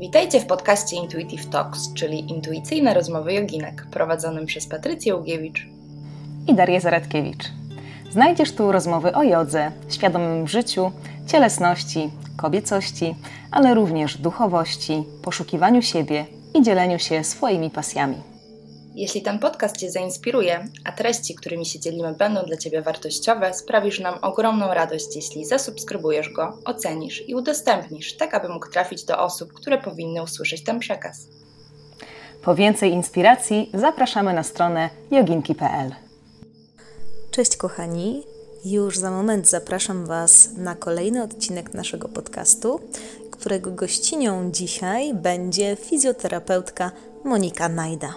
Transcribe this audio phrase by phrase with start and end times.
[0.00, 5.68] Witajcie w podcaście Intuitive Talks, czyli intuicyjne rozmowy joginek, prowadzonym przez Patrycję Ugiewicz
[6.46, 7.44] i Darię Zaradkiewicz.
[8.10, 10.92] Znajdziesz tu rozmowy o jodze, świadomym życiu,
[11.26, 13.14] cielesności, kobiecości,
[13.50, 18.16] ale również duchowości, poszukiwaniu siebie i dzieleniu się swoimi pasjami.
[19.00, 24.00] Jeśli ten podcast Cię zainspiruje, a treści, którymi się dzielimy, będą dla Ciebie wartościowe, sprawisz
[24.00, 29.52] nam ogromną radość, jeśli zasubskrybujesz go, ocenisz i udostępnisz, tak aby mógł trafić do osób,
[29.52, 31.28] które powinny usłyszeć ten przekaz.
[32.42, 35.94] Po więcej inspiracji zapraszamy na stronę joginki.pl.
[37.30, 38.22] Cześć kochani,
[38.64, 42.80] już za moment zapraszam Was na kolejny odcinek naszego podcastu,
[43.30, 46.90] którego gościnią dzisiaj będzie fizjoterapeutka
[47.24, 48.14] Monika Najda.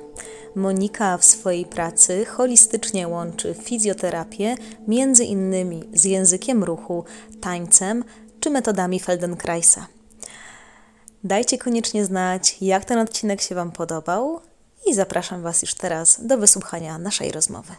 [0.56, 4.56] Monika w swojej pracy holistycznie łączy fizjoterapię
[4.88, 7.04] między innymi z językiem ruchu,
[7.42, 8.04] tańcem
[8.40, 9.88] czy metodami Feldenkraisa.
[11.24, 14.40] Dajcie koniecznie znać, jak ten odcinek się Wam podobał
[14.86, 17.74] i zapraszam Was już teraz do wysłuchania naszej rozmowy.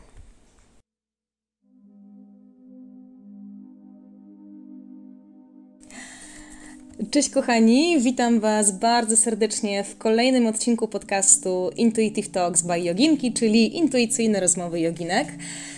[7.10, 13.76] Cześć kochani, witam Was bardzo serdecznie w kolejnym odcinku podcastu Intuitive Talks by Joginki, czyli
[13.76, 15.28] intuicyjne rozmowy joginek.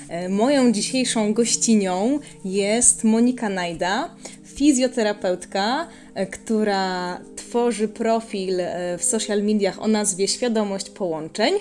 [0.09, 4.11] E, moją dzisiejszą gościnią jest Monika Najda,
[4.45, 5.89] fizjoterapeutka,
[6.25, 11.55] która tworzy profil e, w social mediach o nazwie Świadomość Połączeń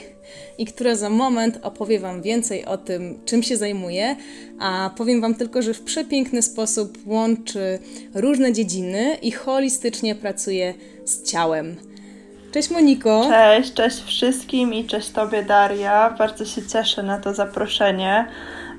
[0.58, 4.16] i która za moment opowie Wam więcej o tym, czym się zajmuje,
[4.60, 7.80] a powiem Wam tylko, że w przepiękny sposób łączy
[8.14, 10.74] różne dziedziny i holistycznie pracuje
[11.06, 11.76] z ciałem.
[12.52, 13.28] Cześć Moniko.
[13.30, 16.16] Cześć, cześć wszystkim i cześć Tobie Daria.
[16.18, 18.28] Bardzo się cieszę na to zaproszenie.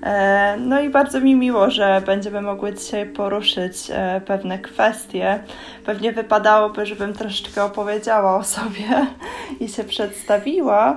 [0.07, 5.39] E, no i bardzo mi miło, że będziemy mogły dzisiaj poruszyć e, pewne kwestie.
[5.87, 9.07] Pewnie wypadałoby, żebym troszeczkę opowiedziała o sobie
[9.61, 10.97] i się przedstawiła.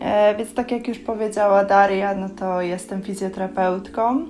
[0.00, 4.26] E, więc tak jak już powiedziała Daria, no to jestem fizjoterapeutką.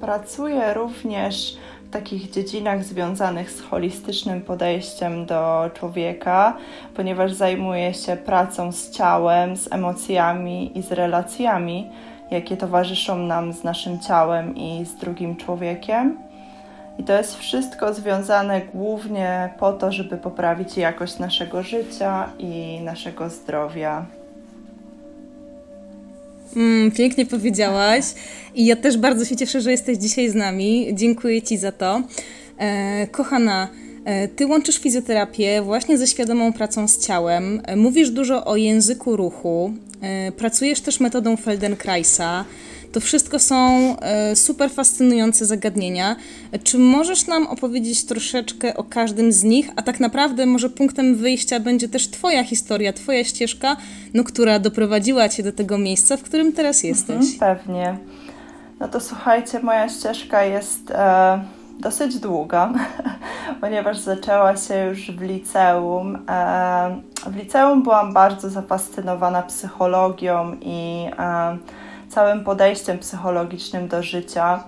[0.00, 1.56] Pracuję również
[1.86, 6.56] w takich dziedzinach związanych z holistycznym podejściem do człowieka,
[6.94, 11.90] ponieważ zajmuję się pracą z ciałem, z emocjami i z relacjami
[12.30, 16.18] jakie towarzyszą nam z naszym ciałem i z drugim człowiekiem.
[16.98, 23.30] I to jest wszystko związane głównie po to, żeby poprawić jakość naszego życia i naszego
[23.30, 24.06] zdrowia.
[26.56, 28.04] Mm, pięknie powiedziałaś.
[28.54, 30.88] I ja też bardzo się cieszę, że jesteś dzisiaj z nami.
[30.94, 32.02] Dziękuję Ci za to.
[32.58, 33.68] E, kochana,
[34.36, 37.62] Ty łączysz fizjoterapię właśnie ze świadomą pracą z ciałem.
[37.64, 39.72] E, mówisz dużo o języku ruchu.
[40.00, 42.44] E, pracujesz też metodą Feldenkraisa.
[42.92, 46.16] To wszystko są e, super fascynujące zagadnienia.
[46.64, 51.60] Czy możesz nam opowiedzieć troszeczkę o każdym z nich, a tak naprawdę może punktem wyjścia
[51.60, 53.76] będzie też Twoja historia, Twoja ścieżka,
[54.14, 57.34] no, która doprowadziła Cię do tego miejsca, w którym teraz jesteś?
[57.34, 57.96] Mhm, pewnie.
[58.80, 60.90] No to słuchajcie, moja ścieżka jest.
[60.90, 62.72] E dosyć długa,
[63.60, 66.18] ponieważ zaczęła się już w liceum.
[66.28, 71.58] E, w liceum byłam bardzo zafascynowana psychologią i e,
[72.08, 74.64] całym podejściem psychologicznym do życia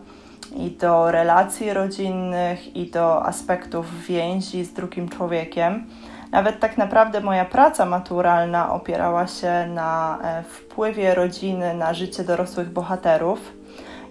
[0.56, 5.86] i do relacji rodzinnych i do aspektów więzi z drugim człowiekiem.
[6.32, 12.70] Nawet tak naprawdę moja praca maturalna opierała się na e, wpływie rodziny na życie dorosłych
[12.70, 13.61] bohaterów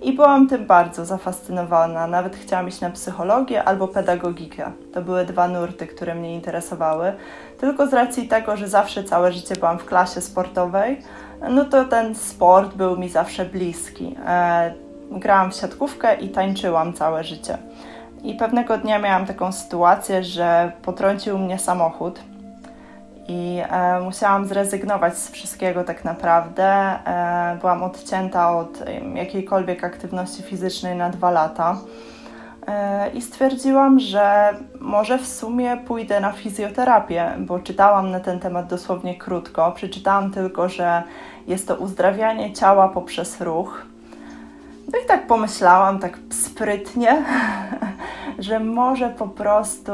[0.01, 2.07] i byłam tym bardzo zafascynowana.
[2.07, 4.72] Nawet chciałam iść na psychologię albo pedagogikę.
[4.94, 7.13] To były dwa nurty, które mnie interesowały.
[7.57, 11.01] Tylko z racji tego, że zawsze całe życie byłam w klasie sportowej,
[11.50, 14.16] no to ten sport był mi zawsze bliski.
[14.28, 14.73] E,
[15.12, 17.57] grałam w siatkówkę i tańczyłam całe życie.
[18.23, 22.19] I pewnego dnia miałam taką sytuację, że potrącił mnie samochód
[23.28, 26.66] i e, musiałam zrezygnować z wszystkiego tak naprawdę.
[26.66, 28.84] E, byłam odcięta od
[29.16, 31.78] jakiejkolwiek aktywności fizycznej na dwa lata.
[32.68, 38.68] E, I stwierdziłam, że może w sumie pójdę na fizjoterapię, bo czytałam na ten temat
[38.68, 39.72] dosłownie krótko.
[39.72, 41.04] Przeczytałam tylko, że
[41.48, 43.86] jest to uzdrawianie ciała poprzez ruch.
[44.94, 47.24] No i tak pomyślałam, tak sprytnie,
[48.42, 49.92] że może po prostu,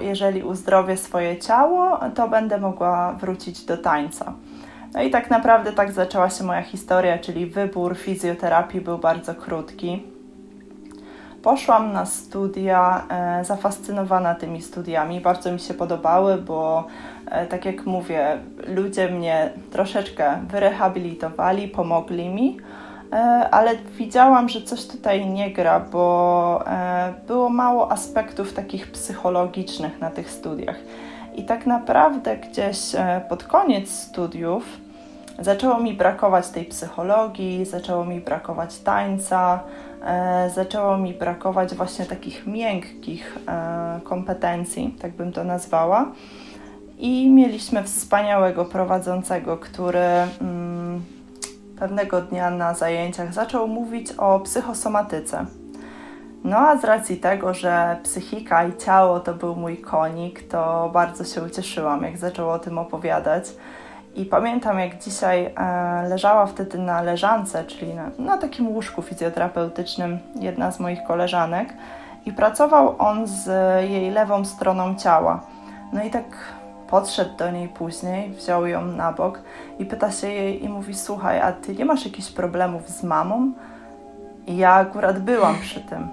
[0.00, 4.32] jeżeli uzdrowię swoje ciało, to będę mogła wrócić do tańca.
[4.94, 10.02] No i tak naprawdę tak zaczęła się moja historia, czyli wybór fizjoterapii był bardzo krótki.
[11.42, 16.86] Poszłam na studia, e, zafascynowana tymi studiami, bardzo mi się podobały, bo
[17.26, 22.56] e, tak jak mówię, ludzie mnie troszeczkę wyrehabilitowali, pomogli mi
[23.50, 30.10] ale widziałam, że coś tutaj nie gra, bo e, było mało aspektów takich psychologicznych na
[30.10, 30.76] tych studiach.
[31.34, 34.64] I tak naprawdę gdzieś e, pod koniec studiów
[35.38, 39.60] zaczęło mi brakować tej psychologii, zaczęło mi brakować tańca,
[40.04, 46.12] e, zaczęło mi brakować właśnie takich miękkich e, kompetencji, tak bym to nazwała.
[46.98, 49.98] I mieliśmy wspaniałego prowadzącego, który
[50.40, 50.79] mm,
[51.80, 55.46] pewnego dnia na zajęciach zaczął mówić o psychosomatyce.
[56.44, 61.24] No a z racji tego, że psychika i ciało to był mój konik, to bardzo
[61.24, 63.44] się ucieszyłam, jak zaczął o tym opowiadać.
[64.14, 65.52] I pamiętam, jak dzisiaj e,
[66.08, 71.74] leżała wtedy na leżance, czyli na, na takim łóżku fizjoterapeutycznym, jedna z moich koleżanek,
[72.26, 73.46] i pracował on z
[73.90, 75.40] jej lewą stroną ciała.
[75.92, 76.24] No i tak
[76.90, 79.40] podszedł do niej później, wziął ją na bok
[79.78, 83.52] i pyta się jej i mówi: Słuchaj, a ty nie masz jakichś problemów z mamą?
[84.46, 86.08] I ja akurat byłam przy tym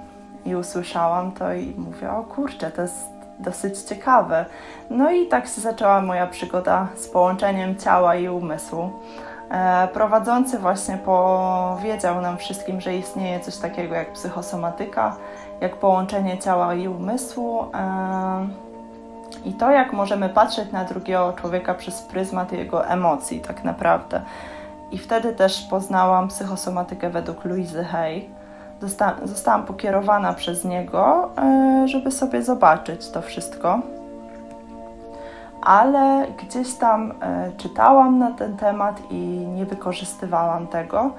[0.46, 4.46] i usłyszałam to i mówię: O kurczę, to jest dosyć ciekawe.
[4.90, 8.90] No i tak się zaczęła moja przygoda z połączeniem ciała i umysłu.
[9.52, 15.16] E, prowadzący właśnie powiedział nam wszystkim, że istnieje coś takiego jak psychosomatyka,
[15.62, 17.66] jak połączenie ciała i umysłu.
[17.74, 18.67] E,
[19.46, 24.22] I to, jak możemy patrzeć na drugiego człowieka przez pryzmat jego emocji, tak naprawdę.
[24.92, 28.30] I wtedy też poznałam psychosomatykę według Louise Hay
[29.24, 33.80] zostałam pokierowana przez niego, e, żeby sobie zobaczyć to wszystko.
[35.62, 39.18] Ale gdzieś tam e, czytałam na ten temat i
[39.56, 41.12] nie wykorzystywałam tego.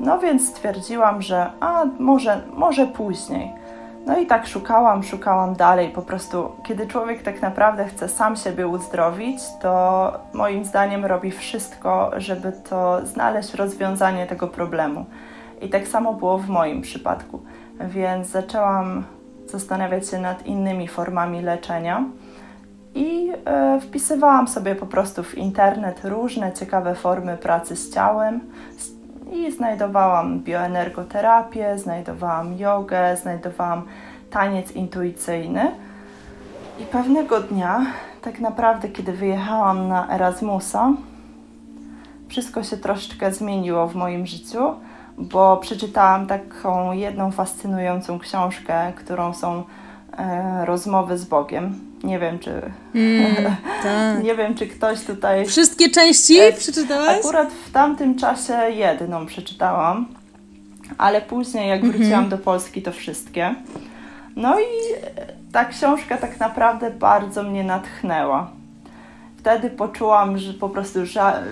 [0.00, 3.52] No więc stwierdziłam, że a może, może później.
[4.06, 5.90] No i tak szukałam, szukałam dalej.
[5.90, 12.10] Po prostu, kiedy człowiek tak naprawdę chce sam siebie uzdrowić, to moim zdaniem robi wszystko,
[12.16, 15.06] żeby to znaleźć rozwiązanie tego problemu.
[15.62, 17.42] I tak samo było w moim przypadku.
[17.80, 19.04] Więc zaczęłam
[19.46, 22.04] zastanawiać się nad innymi formami leczenia
[22.94, 28.40] i e, wpisywałam sobie po prostu w internet różne ciekawe formy pracy z ciałem
[29.34, 33.82] i znajdowałam bioenergoterapię, znajdowałam jogę, znajdowałam
[34.30, 35.70] taniec intuicyjny.
[36.78, 37.86] I pewnego dnia,
[38.22, 40.92] tak naprawdę, kiedy wyjechałam na Erasmusa,
[42.28, 44.74] wszystko się troszeczkę zmieniło w moim życiu
[45.18, 49.64] bo przeczytałam taką jedną fascynującą książkę, którą są
[50.64, 51.78] rozmowy z Bogiem.
[52.04, 52.50] Nie wiem, czy.
[52.94, 54.24] Mm, tak.
[54.24, 55.46] nie wiem, czy ktoś tutaj.
[55.46, 57.18] Wszystkie części e, przeczytałaś?
[57.18, 60.06] Akurat w tamtym czasie jedną przeczytałam,
[60.98, 62.30] ale później, jak wróciłam mm -hmm.
[62.30, 63.54] do Polski, to wszystkie.
[64.36, 64.64] No i
[65.52, 68.50] ta książka tak naprawdę bardzo mnie natchnęła
[69.44, 70.98] wtedy poczułam, że po prostu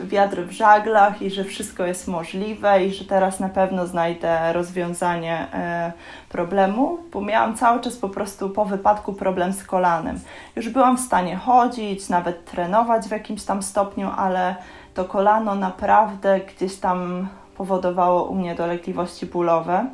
[0.05, 5.47] wiatr w żaglach i że wszystko jest możliwe i że teraz na pewno znajdę rozwiązanie
[5.55, 5.93] e,
[6.29, 10.21] problemu, bo miałam cały czas po prostu po wypadku problem z kolanem.
[10.57, 14.57] Już byłam w stanie chodzić, nawet trenować w jakimś tam stopniu, ale
[14.95, 19.87] to kolano naprawdę gdzieś tam powodowało u mnie dolegliwości bólowe.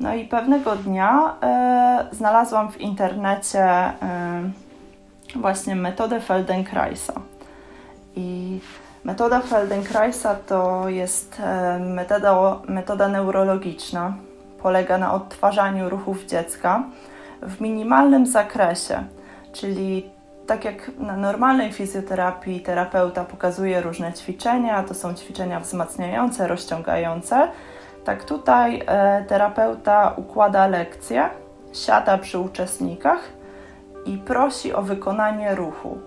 [0.00, 3.92] No i pewnego dnia e, znalazłam w internecie e,
[5.36, 7.12] właśnie metodę Feldenkraisa.
[8.16, 8.58] I
[9.04, 14.14] metoda Feldenkraisa to jest e, metoda, metoda neurologiczna.
[14.62, 16.82] Polega na odtwarzaniu ruchów dziecka
[17.42, 19.04] w minimalnym zakresie,
[19.52, 20.10] czyli
[20.46, 27.48] tak jak na normalnej fizjoterapii terapeuta pokazuje różne ćwiczenia, to są ćwiczenia wzmacniające, rozciągające,
[28.04, 31.30] tak tutaj e, terapeuta układa lekcje,
[31.72, 33.20] siada przy uczestnikach
[34.06, 35.98] i prosi o wykonanie ruchu.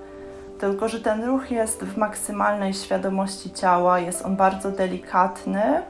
[0.59, 5.83] Tylko, że ten ruch jest w maksymalnej świadomości ciała, jest on bardzo delikatny,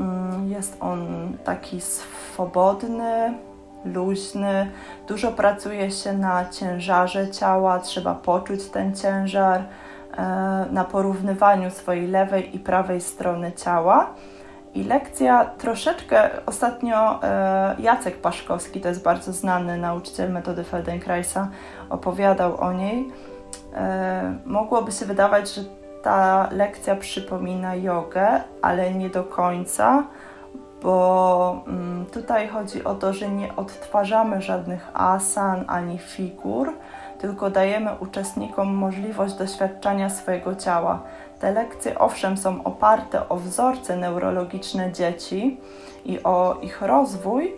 [0.00, 3.34] mm, jest on taki swobodny,
[3.84, 4.70] luźny.
[5.08, 12.56] Dużo pracuje się na ciężarze ciała, trzeba poczuć ten ciężar, e, na porównywaniu swojej lewej
[12.56, 14.14] i prawej strony ciała.
[14.78, 21.48] I lekcja troszeczkę ostatnio e, Jacek Paszkowski, to jest bardzo znany nauczyciel metody Feldenkraisa,
[21.90, 23.12] opowiadał o niej.
[23.74, 25.60] E, mogłoby się wydawać, że
[26.02, 30.04] ta lekcja przypomina jogę, ale nie do końca,
[30.82, 36.72] bo mm, tutaj chodzi o to, że nie odtwarzamy żadnych asan ani figur,
[37.18, 41.02] tylko dajemy uczestnikom możliwość doświadczania swojego ciała.
[41.40, 45.60] Te lekcje owszem są oparte o wzorce neurologiczne dzieci
[46.04, 47.54] i o ich rozwój,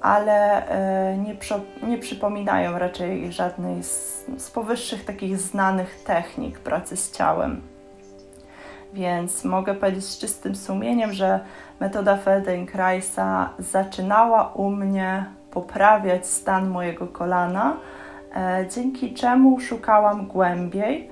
[0.00, 1.36] ale e, nie,
[1.82, 7.60] nie przypominają raczej żadnej z, z powyższych takich znanych technik pracy z ciałem.
[8.92, 11.40] Więc mogę powiedzieć z czystym sumieniem, że
[11.80, 17.76] metoda Feldenkraisa zaczynała u mnie poprawiać stan mojego kolana
[18.36, 21.11] e, dzięki czemu szukałam głębiej.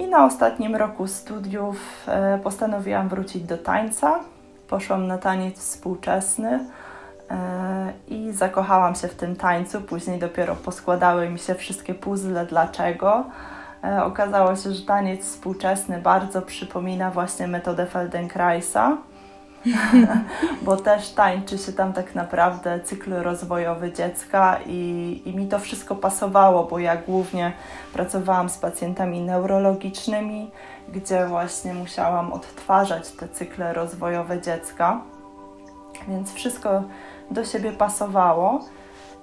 [0.00, 4.20] I na ostatnim roku studiów e, postanowiłam wrócić do tańca.
[4.68, 6.64] Poszłam na taniec współczesny
[8.08, 9.80] i zakochałam się w tym tańcu.
[9.80, 13.24] Później dopiero poskładały mi się wszystkie puzzle dlaczego.
[14.02, 18.96] Okazało się, że taniec współczesny bardzo przypomina właśnie metodę Feldenkraisa
[20.62, 25.96] bo też tańczy się tam tak naprawdę cykl rozwojowy dziecka i, i mi to wszystko
[25.96, 27.52] pasowało, bo ja głównie
[27.92, 30.50] pracowałam z pacjentami neurologicznymi,
[30.88, 35.00] gdzie właśnie musiałam odtwarzać te cykle rozwojowe dziecka,
[36.08, 36.82] więc wszystko
[37.30, 38.64] do siebie pasowało.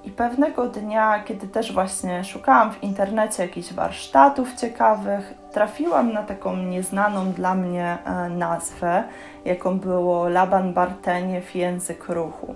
[0.08, 6.56] I pewnego dnia, kiedy też właśnie szukałam w internecie jakichś warsztatów ciekawych, trafiłam na taką
[6.56, 9.04] nieznaną dla mnie e, nazwę,
[9.46, 12.56] jaką było Laban Barteniew Język Ruchu.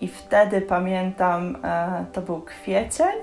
[0.00, 3.14] I wtedy pamiętam, e, to był kwiecień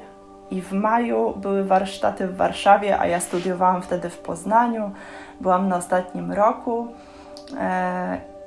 [0.52, 4.92] i w maju były warsztaty w Warszawie, a ja studiowałam wtedy w Poznaniu,
[5.42, 6.88] byłam na ostatnim roku.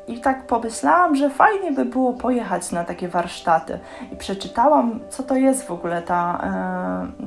[0.09, 3.79] E, I tak pomyślałam, że fajnie by było pojechać na takie warsztaty.
[4.13, 6.41] I przeczytałam, co to jest w ogóle ta,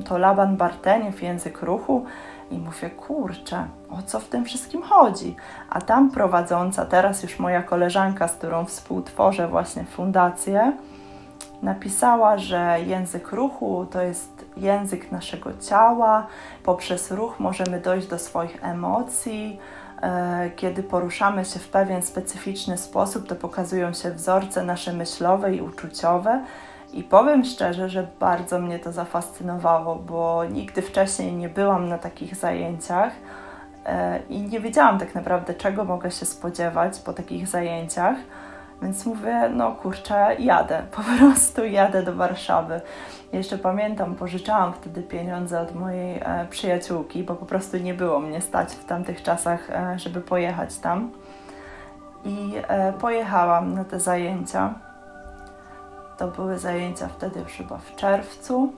[0.04, 2.04] to Laban Barteniew, język ruchu.
[2.50, 5.36] I mówię, kurczę, o co w tym wszystkim chodzi?
[5.70, 10.72] A tam prowadząca, teraz już moja koleżanka, z którą współtworzę właśnie fundację,
[11.62, 16.26] napisała, że język ruchu to jest język naszego ciała.
[16.64, 19.58] Poprzez ruch możemy dojść do swoich emocji.
[20.02, 25.60] E, kiedy poruszamy się w pewien specyficzny sposób, to pokazują się wzorce nasze myślowe i
[25.60, 26.44] uczuciowe.
[26.92, 32.36] I powiem szczerze, że bardzo mnie to zafascynowało, bo nigdy wcześniej nie byłam na takich
[32.36, 33.12] zajęciach
[33.86, 38.16] e, i nie wiedziałam tak naprawdę, czego mogę się spodziewać po takich zajęciach.
[38.82, 42.80] Więc mówię, no kurczę, jadę, po prostu jadę do Warszawy.
[43.32, 48.40] Jeszcze pamiętam, pożyczałam wtedy pieniądze od mojej e, przyjaciółki, bo po prostu nie było mnie
[48.40, 51.10] stać w tamtych czasach, e, żeby pojechać tam.
[52.24, 54.74] I e, pojechałam na te zajęcia.
[56.18, 58.72] To były zajęcia wtedy już chyba w czerwcu.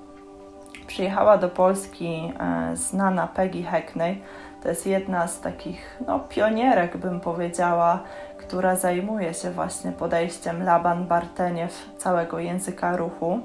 [0.86, 4.22] Przyjechała do Polski e, znana Peggy Hackney.
[4.62, 8.02] To jest jedna z takich no, pionierek, bym powiedziała,
[8.48, 13.40] która zajmuje się właśnie podejściem Laban Barteniew całego języka ruchu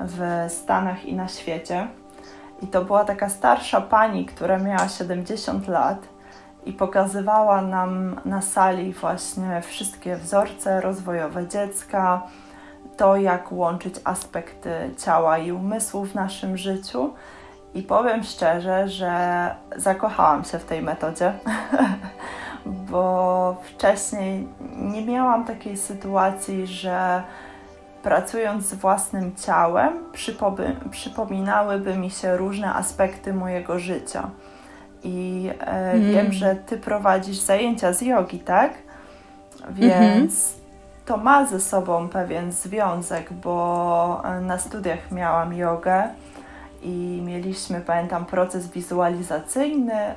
[0.00, 1.86] w Stanach i na świecie.
[2.62, 5.98] I to była taka starsza pani, która miała 70 lat
[6.66, 12.22] i pokazywała nam na sali właśnie wszystkie wzorce rozwojowe dziecka,
[12.96, 17.14] to, jak łączyć aspekty ciała i umysłu w naszym życiu.
[17.74, 21.32] I powiem szczerze, że zakochałam się w tej metodzie,
[22.66, 27.22] bo wcześniej nie miałam takiej sytuacji, że
[28.02, 29.92] pracując z własnym ciałem,
[30.90, 34.30] przypominałyby mi się różne aspekty mojego życia.
[35.04, 36.12] I e, mm.
[36.12, 38.72] wiem, że ty prowadzisz zajęcia z jogi, tak?
[39.70, 40.64] Więc mm -hmm
[41.04, 46.08] to ma ze sobą pewien związek, bo e, na studiach miałam jogę
[46.84, 49.94] i mieliśmy, pamiętam, proces wizualizacyjny.
[49.94, 50.14] E,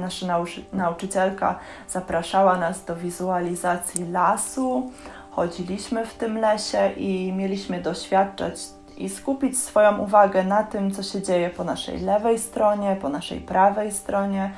[0.00, 1.58] nasza nauczy nauczycielka
[1.88, 4.90] zapraszała nas do wizualizacji lasu.
[5.30, 8.60] Chodziliśmy w tym lesie i mieliśmy doświadczać
[8.96, 13.40] i skupić swoją uwagę na tym, co się dzieje po naszej lewej stronie, po naszej
[13.40, 14.50] prawej stronie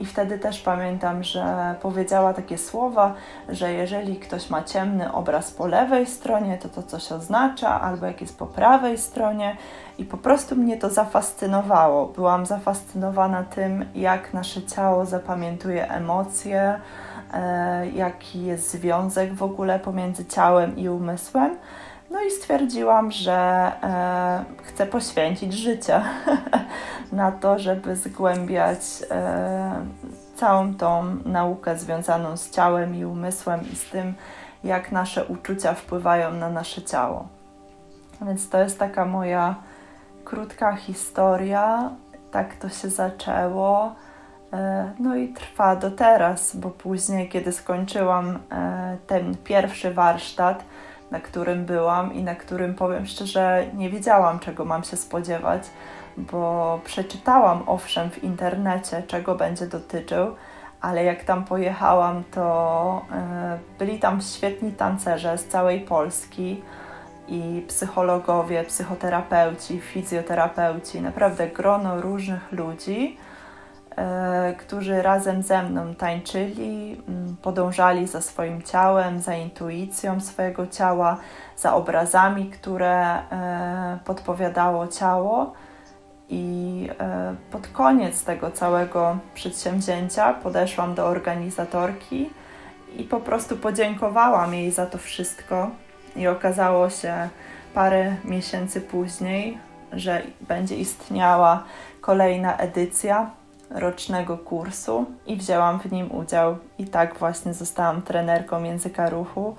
[0.00, 3.14] i wtedy też pamiętam, że powiedziała takie słowa,
[3.48, 8.20] że jeżeli ktoś ma ciemny obraz po lewej stronie, to to coś oznacza, albo jak
[8.20, 9.56] jest po prawej stronie.
[10.00, 12.06] I po prostu mnie to zafascynowało.
[12.06, 16.80] Byłam zafascynowana tym, jak nasze ciało zapamiętuje emocje,
[17.32, 21.56] e, jaki jest związek w ogóle pomiędzy ciałem i umysłem.
[22.10, 23.32] No i stwierdziłam, że
[23.82, 26.02] e, chcę poświęcić życie
[27.12, 28.80] na to, żeby zgłębiać
[29.10, 29.84] e,
[30.36, 34.14] całą tą naukę związaną z ciałem i umysłem i z tym,
[34.64, 37.28] jak nasze uczucia wpływają na nasze ciało.
[38.22, 39.54] Więc to jest taka moja
[40.24, 41.90] krótka historia.
[42.30, 43.94] Tak to się zaczęło.
[44.52, 50.64] E, no i trwa do teraz, bo później, kiedy skończyłam e, ten pierwszy warsztat,
[51.10, 55.62] na którym byłam i na którym powiem szczerze, nie wiedziałam, czego mam się spodziewać,
[56.16, 60.34] bo przeczytałam owszem w internecie, czego będzie dotyczył,
[60.80, 63.02] ale jak tam pojechałam, to
[63.54, 66.62] y, byli tam świetni tancerze z całej Polski
[67.28, 73.16] i psychologowie, psychoterapeuci, fizjoterapeuci, naprawdę grono różnych ludzi
[74.00, 77.02] E, którzy razem ze mną tańczyli,
[77.42, 81.16] podążali za swoim ciałem, za intuicją swojego ciała,
[81.56, 85.52] za obrazami, które e, podpowiadało ciało.
[86.28, 92.30] I e, pod koniec tego całego przedsięwzięcia podeszłam do organizatorki
[92.96, 95.70] i po prostu podziękowałam jej za to wszystko.
[96.16, 97.28] I okazało się
[97.74, 99.58] parę miesięcy później,
[99.92, 101.64] że będzie istniała
[102.00, 103.30] kolejna edycja
[103.70, 106.56] rocznego kursu i wzięłam w nim udział.
[106.78, 109.56] I tak właśnie zostałam trenerką języka ruchu.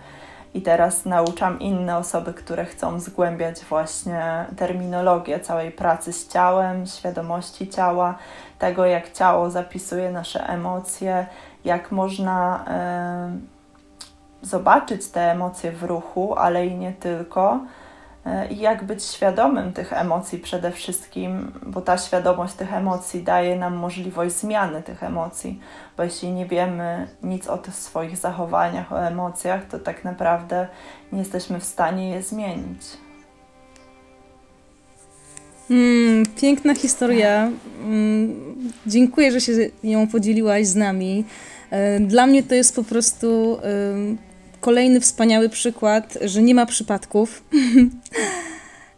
[0.53, 7.69] I teraz nauczam inne osoby, które chcą zgłębiać właśnie terminologię całej pracy z ciałem, świadomości
[7.69, 8.17] ciała,
[8.59, 11.25] tego jak ciało zapisuje nasze emocje,
[11.65, 12.65] jak można
[13.37, 13.60] y,
[14.41, 17.59] zobaczyć te emocje w ruchu, ale i nie tylko
[18.49, 23.75] i jak być świadomym tych emocji przede wszystkim, bo ta świadomość tych emocji daje nam
[23.75, 25.59] możliwość zmiany tych emocji,
[25.97, 30.67] bo jeśli nie wiemy nic o tych swoich zachowaniach, o emocjach, to tak naprawdę
[31.11, 32.81] nie jesteśmy w stanie je zmienić.
[35.69, 37.51] Mm, piękna historia.
[37.83, 38.35] Mm,
[38.87, 39.51] dziękuję, że się
[39.83, 41.25] ją podzieliłaś z nami.
[41.69, 43.57] E, dla mnie to jest po prostu
[44.61, 47.29] kolejny wspaniały przykład, że nie ma przypadków.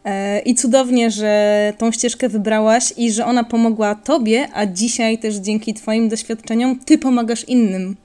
[0.06, 5.36] E, I cudownie, że tą ścieżkę wybrałaś i że ona pomogła Tobie, a dzisiaj też
[5.36, 7.96] dzięki Twoim doświadczeniom Ty pomagasz innym,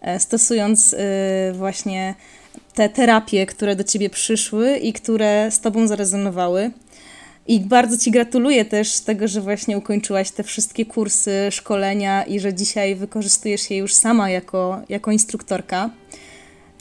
[0.00, 2.14] e, stosując e, właśnie
[2.74, 6.70] te terapie, które do Ciebie przyszły i które z Tobą zarezonowały.
[7.46, 12.54] I bardzo Ci gratuluję też tego, że właśnie ukończyłaś te wszystkie kursy, szkolenia i że
[12.54, 15.90] dzisiaj wykorzystujesz je już sama jako, jako instruktorka.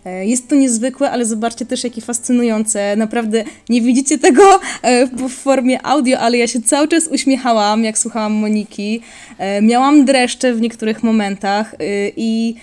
[0.10, 2.96] E, jest to niezwykłe, ale zobaczcie też, jakie fascynujące.
[2.96, 7.98] Naprawdę nie widzicie tego e, w formie audio, ale ja się cały czas uśmiechałam, jak
[7.98, 9.02] słuchałam Moniki.
[9.38, 11.76] E, miałam dreszcze w niektórych momentach
[12.18, 12.56] i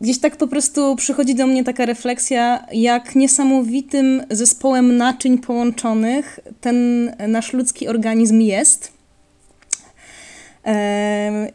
[0.00, 7.10] gdzieś tak po prostu przychodzi do mnie taka refleksja, jak niesamowitym zespołem naczyń połączonych ten
[7.28, 8.92] nasz ludzki organizm jest.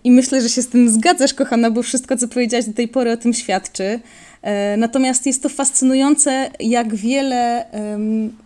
[0.04, 3.12] I myślę, że się z tym zgadzasz, kochana, bo wszystko, co powiedziałaś do tej pory,
[3.12, 4.00] o tym świadczy.
[4.42, 7.66] E, natomiast jest to fascynujące, jak wiele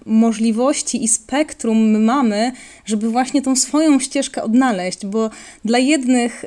[0.05, 2.51] możliwości i spektrum my mamy,
[2.85, 5.29] żeby właśnie tą swoją ścieżkę odnaleźć, bo
[5.65, 6.45] dla jednych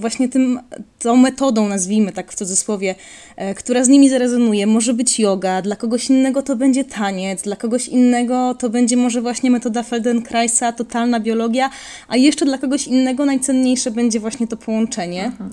[0.00, 0.60] właśnie tym,
[0.98, 2.94] tą metodą, nazwijmy tak w cudzysłowie,
[3.36, 7.56] e, która z nimi zarezonuje, może być yoga, dla kogoś innego to będzie taniec, dla
[7.56, 11.70] kogoś innego to będzie może właśnie metoda Feldenkraisa, totalna biologia,
[12.08, 15.32] a jeszcze dla kogoś innego najcenniejsze będzie właśnie to połączenie.
[15.34, 15.48] Aha.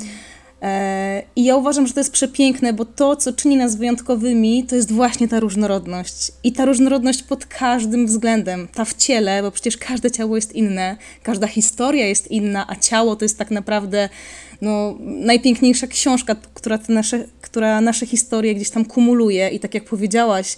[0.64, 4.76] E, I ja uważam, że to jest przepiękne, bo to, co czyni nas wyjątkowymi, to
[4.76, 6.32] jest właśnie ta różnorodność.
[6.44, 8.68] I ta różnorodność pod każdym względem.
[8.74, 13.16] Ta w ciele, bo przecież każde ciało jest inne, każda historia jest inna, a ciało
[13.16, 14.10] to jest tak naprawdę
[14.62, 19.50] no, najpiękniejsza książka, która, nasze, która nasze historie gdzieś tam kumuluje.
[19.50, 20.58] I tak jak powiedziałaś,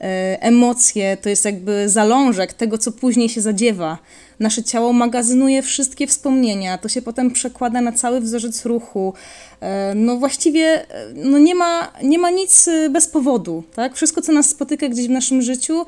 [0.00, 3.98] e, emocje to jest jakby zalążek tego, co później się zadziewa.
[4.40, 9.14] Nasze ciało magazynuje wszystkie wspomnienia, to się potem przekłada na cały wzorzec ruchu.
[9.60, 13.62] E, no właściwie e, no nie, ma, nie ma nic e, bez powodu.
[13.74, 13.94] Tak?
[13.94, 15.86] Wszystko, co nas spotyka gdzieś w naszym życiu,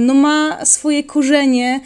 [0.00, 1.80] no ma swoje korzenie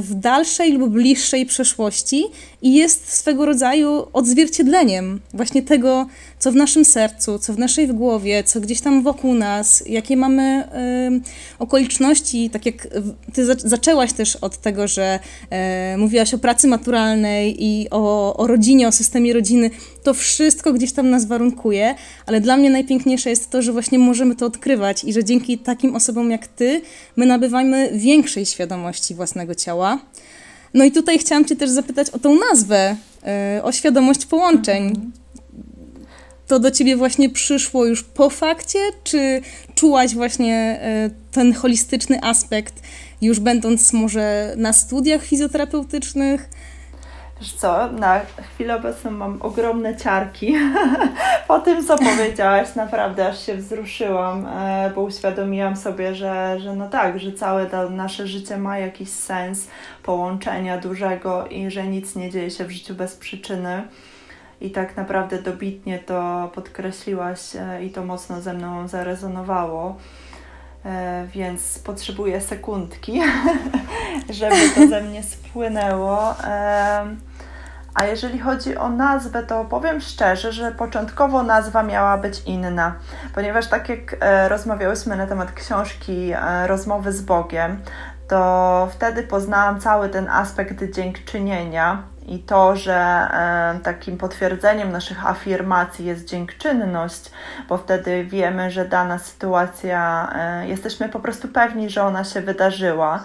[0.00, 2.24] w dalszej lub bliższej przeszłości
[2.62, 6.06] i jest swego rodzaju odzwierciedleniem właśnie tego,
[6.38, 10.68] co w naszym sercu, co w naszej głowie, co gdzieś tam wokół nas, jakie mamy
[11.58, 12.88] okoliczności, tak jak
[13.32, 15.13] ty zaczęłaś też od tego, że
[15.94, 19.70] y, mówiłaś o pracy maturalnej i o, o rodzinie, o systemie rodziny,
[20.02, 21.94] to wszystko gdzieś tam nas warunkuje,
[22.26, 25.96] ale dla mnie najpiękniejsze jest to, że właśnie możemy to odkrywać i że dzięki takim
[25.96, 26.82] osobom jak ty,
[27.16, 29.98] my nabywamy większej świadomości własnego ciała.
[30.74, 32.96] No i tutaj chciałam Cię też zapytać o tą nazwę,
[33.58, 34.86] y, o świadomość połączeń.
[34.86, 35.23] Mhm
[36.46, 39.40] to do ciebie właśnie przyszło już po fakcie, czy
[39.74, 42.74] czułaś właśnie e, ten holistyczny aspekt,
[43.22, 46.48] już będąc może na studiach fizjoterapeutycznych?
[47.40, 48.20] Wiesz co, na
[48.54, 50.54] chwilę obecną mam ogromne ciarki
[51.48, 52.74] po tym, co powiedziałaś.
[52.76, 57.90] Naprawdę aż się wzruszyłam, e, bo uświadomiłam sobie, że, że no tak, że całe to
[57.90, 59.68] nasze życie ma jakiś sens
[60.02, 63.82] połączenia dużego i że nic nie dzieje się w życiu bez przyczyny
[64.60, 69.96] i tak naprawdę dobitnie to podkreśliłaś e, i to mocno ze mną zarezonowało.
[70.84, 73.20] E, więc potrzebuję sekundki,
[74.30, 76.34] żeby to ze mnie spłynęło.
[76.44, 77.16] E,
[77.94, 82.94] a jeżeli chodzi o nazwę, to powiem szczerze, że początkowo nazwa miała być inna,
[83.34, 84.16] ponieważ tak jak
[84.48, 86.32] rozmawiałyśmy na temat książki
[86.66, 87.82] Rozmowy z Bogiem,
[88.28, 96.06] to wtedy poznałam cały ten aspekt dziękczynienia i to, że e, takim potwierdzeniem naszych afirmacji
[96.06, 97.30] jest dziękczynność,
[97.68, 103.22] bo wtedy wiemy, że dana sytuacja, e, jesteśmy po prostu pewni, że ona się wydarzyła.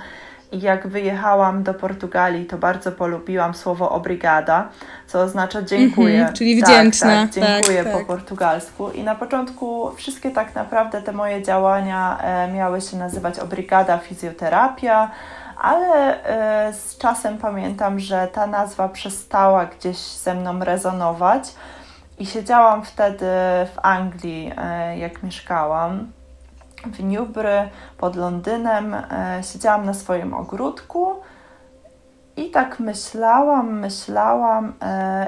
[0.52, 4.70] I jak wyjechałam do Portugalii, to bardzo polubiłam słowo obrigada,
[5.08, 6.16] co oznacza dziękuję.
[6.16, 7.08] Mhm, czyli wdzięczna.
[7.08, 8.08] Tak, tak, dziękuję tak, po tak.
[8.08, 8.92] portugalsku.
[8.92, 15.12] I na początku wszystkie tak naprawdę te moje działania e, miały się nazywać obrigada fizjoterapia,
[15.60, 21.56] ale e, z czasem pamiętam, że ta nazwa przestała gdzieś ze mną rezonować.
[22.20, 23.26] I siedziałam wtedy
[23.74, 26.12] w Anglii, e, jak mieszkałam
[26.86, 28.94] w Newbury pod Londynem.
[28.94, 31.16] E, siedziałam na swoim ogródku
[32.38, 34.74] i tak myślałam, myślałam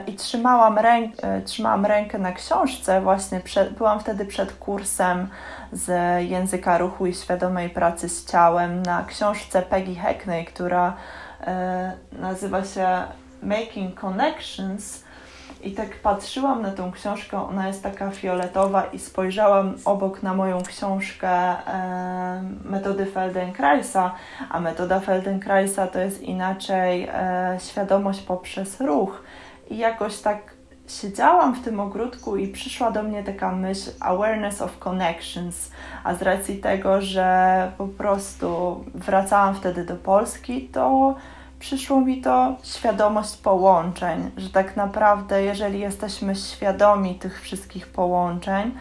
[0.08, 1.16] i trzymałam, ręk,
[1.46, 3.02] trzymałam rękę na książce.
[3.02, 5.28] Właśnie przed, byłam wtedy przed kursem
[5.72, 5.90] z
[6.30, 10.98] języka ruchu i świadomej pracy z ciałem na książce Peggy Hackney, która
[11.42, 12.88] e, nazywa się
[13.44, 15.04] Making Connections.
[15.64, 20.64] I tak patrzyłam na tą książkę, ona jest taka fioletowa i spojrzałam obok na moją
[20.64, 24.16] książkę e, metody Feldenkraisa,
[24.50, 29.24] a metoda Feldenkraisa to jest inaczej e, świadomość poprzez ruch.
[29.70, 30.61] I jakoś tak
[31.00, 35.72] siedziałam w tym ogródku i przyszła do mnie taka myśl awareness of connections,
[36.04, 41.16] a z racji tego, że po prostu wracałam wtedy do Polski, to
[41.60, 48.72] przyszło mi to świadomość połączeń, że tak naprawdę, jeżeli jesteśmy świadomi tych wszystkich połączeń,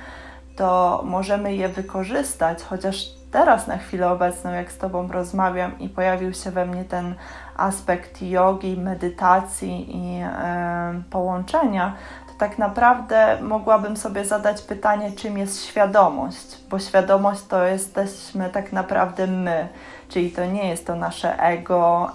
[0.56, 6.32] to możemy je wykorzystać, chociaż teraz na chwilę obecną, jak z Tobą rozmawiam i pojawił
[6.32, 7.14] się we mnie ten
[7.60, 11.94] aspekt jogi, medytacji i e, połączenia,
[12.26, 18.72] to tak naprawdę mogłabym sobie zadać pytanie, czym jest świadomość, bo świadomość to jesteśmy tak
[18.72, 19.68] naprawdę my,
[20.08, 22.12] czyli to nie jest to nasze ego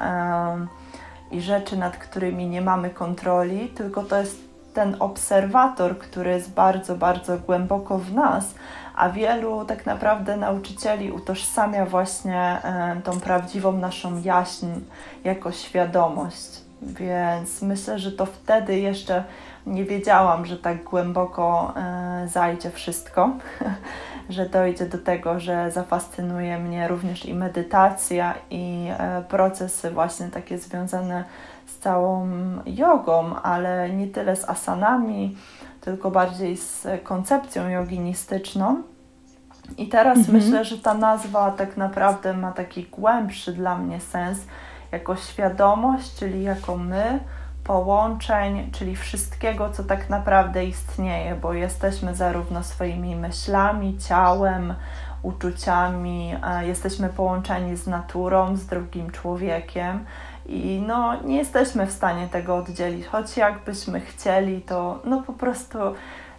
[1.31, 6.95] i rzeczy, nad którymi nie mamy kontroli, tylko to jest ten obserwator, który jest bardzo,
[6.95, 8.55] bardzo głęboko w nas,
[8.95, 14.67] a wielu tak naprawdę nauczycieli utożsamia właśnie e, tą prawdziwą naszą jaźń
[15.23, 16.65] jako świadomość.
[16.81, 19.23] Więc myślę, że to wtedy jeszcze
[19.65, 23.31] nie wiedziałam, że tak głęboko e, zajdzie wszystko,
[24.29, 30.57] że dojdzie do tego, że zafascynuje mnie również i medytacja, i e, procesy właśnie takie
[30.57, 31.23] związane
[31.65, 32.27] z całą
[32.65, 35.37] jogą, ale nie tyle z asanami,
[35.85, 38.83] tylko bardziej z koncepcją joginistyczną.
[39.77, 40.37] I teraz Mhm.
[40.37, 44.39] myślę, że ta nazwa tak naprawdę ma taki głębszy dla mnie sens
[44.91, 47.19] jako świadomość, czyli jako my,
[47.63, 54.73] połączeń, czyli wszystkiego, co tak naprawdę istnieje, bo jesteśmy zarówno swoimi myślami, ciałem,
[55.23, 60.05] uczuciami, e, jesteśmy połączeni z naturą, z drugim człowiekiem
[60.45, 65.77] i no nie jesteśmy w stanie tego oddzielić, choć jakbyśmy chcieli, to no po prostu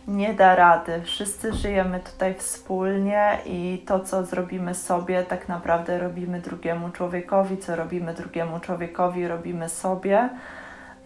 [0.09, 1.03] nie da rady.
[1.05, 7.77] Wszyscy żyjemy tutaj wspólnie i to, co zrobimy sobie, tak naprawdę robimy drugiemu człowiekowi, co
[7.77, 10.29] robimy drugiemu człowiekowi, robimy sobie.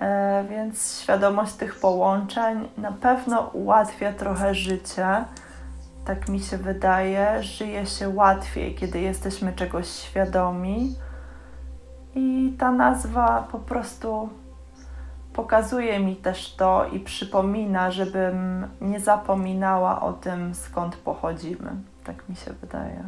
[0.00, 5.24] E, więc świadomość tych połączeń na pewno ułatwia trochę życie.
[6.04, 10.94] Tak mi się wydaje, żyje się łatwiej, kiedy jesteśmy czegoś świadomi.
[12.14, 14.28] I ta nazwa po prostu
[15.32, 21.70] pokazuje mi też to i przypomina, żebym nie zapominała o tym, skąd pochodzimy.
[22.04, 23.04] Tak mi się wydaje.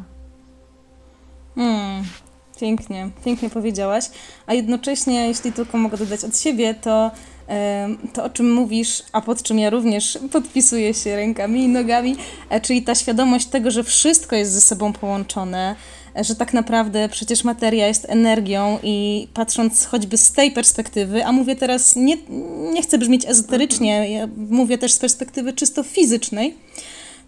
[1.57, 2.03] Mm,
[2.59, 4.05] pięknie, pięknie powiedziałaś.
[4.47, 7.11] A jednocześnie, jeśli tylko mogę dodać od siebie, to
[8.13, 12.15] to, o czym mówisz, a pod czym ja również podpisuję się rękami i nogami,
[12.49, 15.75] e, czyli ta świadomość tego, że wszystko jest ze sobą połączone,
[16.15, 21.55] że tak naprawdę przecież materia jest energią i patrząc choćby z tej perspektywy, a mówię
[21.55, 22.17] teraz, nie,
[22.73, 26.57] nie chcę brzmieć ezoterycznie, ja mówię też z perspektywy czysto fizycznej,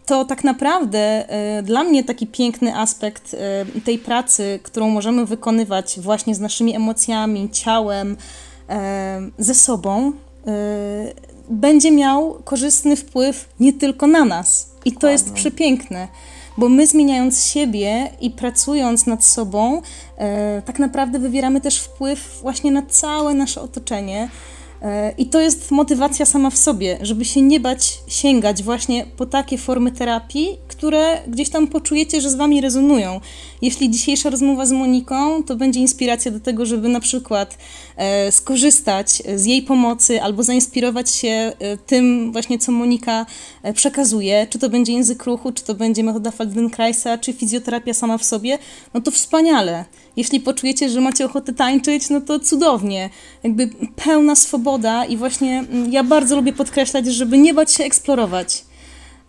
[0.05, 1.25] to tak naprawdę
[1.59, 3.35] y, dla mnie taki piękny aspekt
[3.77, 8.15] y, tej pracy, którą możemy wykonywać właśnie z naszymi emocjami, ciałem, y,
[9.37, 10.13] ze sobą, y,
[11.49, 14.69] będzie miał korzystny wpływ nie tylko na nas.
[14.85, 15.41] I to jest Dokładnie.
[15.41, 16.07] przepiękne.
[16.57, 22.71] Bo my zmieniając siebie i pracując nad sobą, y, tak naprawdę wywieramy też wpływ właśnie
[22.71, 24.29] na całe nasze otoczenie.
[24.81, 29.25] E, I to jest motywacja sama w sobie, żeby się nie bać sięgać właśnie po
[29.25, 33.21] takie formy terapii, które gdzieś tam poczujecie, że z wami rezonują.
[33.61, 37.57] Jeśli dzisiejsza rozmowa z Moniką, to będzie inspiracja do tego, żeby na przykład
[37.97, 43.25] e, skorzystać z jej pomocy albo zainspirować się e, tym właśnie, co Monika
[43.63, 48.17] e, przekazuje, czy to będzie język ruchu, czy to będzie metoda Feldenkraisa, czy fizjoterapia sama
[48.17, 48.57] w sobie,
[48.93, 49.85] no to wspaniale.
[50.17, 53.09] Jeśli poczujecie, że macie ochotę tańczyć, no to cudownie.
[53.43, 58.63] Jakby pełna swoboda i właśnie mm, ja bardzo lubię podkreślać, żeby nie bać się eksplorować.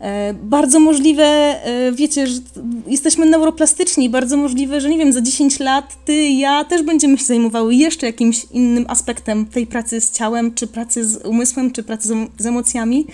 [0.01, 2.41] E, bardzo możliwe, e, wiecie, że
[2.87, 7.19] jesteśmy neuroplastyczni, bardzo możliwe, że nie wiem, za 10 lat ty i ja też będziemy
[7.19, 11.83] się zajmowały jeszcze jakimś innym aspektem tej pracy z ciałem, czy pracy z umysłem, czy
[11.83, 13.07] pracy z emocjami.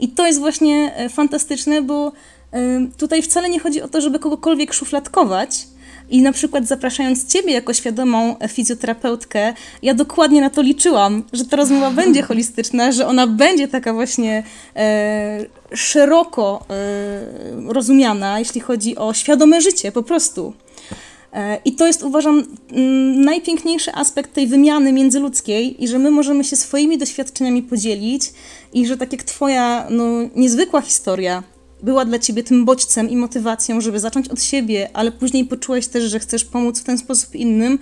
[0.00, 2.12] I to jest właśnie e, fantastyczne, bo
[2.96, 5.66] tutaj wcale nie chodzi o to, żeby kogokolwiek szufladkować,
[6.10, 11.56] i na przykład zapraszając Ciebie jako świadomą fizjoterapeutkę, ja dokładnie na to liczyłam, że ta
[11.56, 14.42] rozmowa będzie holistyczna, że ona będzie taka właśnie
[14.76, 20.52] e, szeroko e, rozumiana, jeśli chodzi o świadome życie po prostu.
[21.32, 22.44] E, I to jest, uważam,
[23.16, 28.22] najpiękniejszy aspekt tej wymiany międzyludzkiej i że my możemy się swoimi doświadczeniami podzielić
[28.72, 30.04] i że tak jak Twoja no,
[30.36, 31.42] niezwykła historia
[31.82, 36.04] była dla ciebie tym bodźcem i motywacją, żeby zacząć od siebie, ale później poczułeś też,
[36.04, 37.78] że chcesz pomóc w ten sposób innym,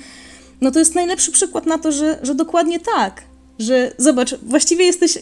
[0.60, 3.22] no to jest najlepszy przykład na to, że, że dokładnie tak.
[3.58, 5.20] Że zobacz, właściwie jesteś y,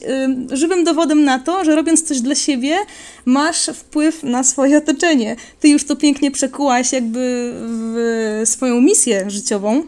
[0.56, 2.76] żywym dowodem na to, że robiąc coś dla siebie,
[3.24, 5.36] masz wpływ na swoje otoczenie.
[5.60, 9.82] Ty już to pięknie przekułaś jakby w swoją misję życiową.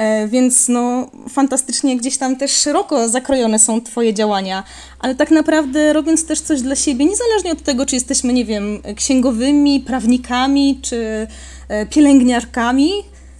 [0.00, 4.64] E, więc no, fantastycznie gdzieś tam też szeroko zakrojone są Twoje działania,
[4.98, 8.82] ale tak naprawdę robiąc też coś dla siebie, niezależnie od tego, czy jesteśmy, nie wiem,
[8.96, 11.26] księgowymi, prawnikami, czy
[11.68, 12.90] e, pielęgniarkami,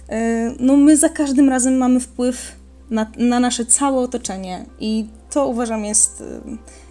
[0.09, 2.55] e, no my za każdym razem mamy wpływ
[2.89, 6.23] na, na nasze całe otoczenie i to uważam jest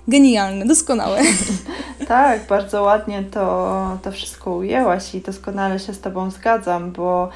[0.09, 1.21] genialne, doskonałe.
[2.09, 7.29] tak, bardzo ładnie to, to wszystko ujęłaś i doskonale się z Tobą zgadzam, bo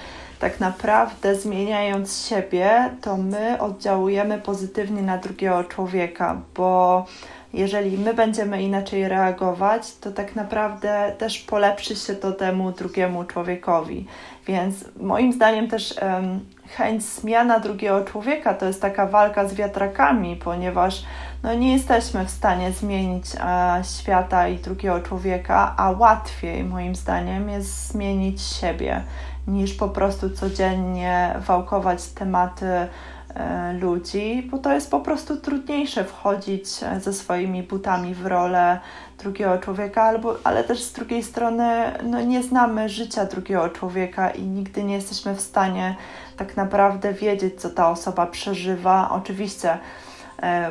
[0.44, 7.06] tak naprawdę zmieniając siebie, to my oddziałujemy pozytywnie na drugiego człowieka, bo
[7.52, 14.06] jeżeli my będziemy inaczej reagować, to tak naprawdę też polepszy się to temu drugiemu człowiekowi.
[14.46, 20.36] Więc moim zdaniem też um, chęć zmiana drugiego człowieka to jest taka walka z wiatrakami,
[20.36, 21.04] ponieważ
[21.42, 27.48] no, nie jesteśmy w stanie zmienić e, świata i drugiego człowieka, a łatwiej moim zdaniem
[27.48, 29.02] jest zmienić siebie
[29.46, 36.68] niż po prostu codziennie wałkować tematy e, ludzi, bo to jest po prostu trudniejsze wchodzić
[36.82, 38.80] e, ze swoimi butami w rolę
[39.18, 44.42] drugiego człowieka, albo, ale też z drugiej strony no, nie znamy życia drugiego człowieka i
[44.42, 45.96] nigdy nie jesteśmy w stanie
[46.36, 49.10] tak naprawdę wiedzieć, co ta osoba przeżywa.
[49.10, 49.78] Oczywiście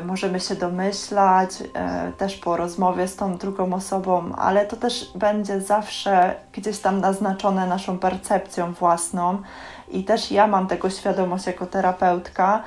[0.04, 5.60] możemy się domyślać, e, też po rozmowie z tą drugą osobą, ale to też będzie
[5.60, 9.42] zawsze gdzieś tam naznaczone naszą percepcją własną
[9.88, 12.62] i też ja mam tego świadomość jako terapeutka.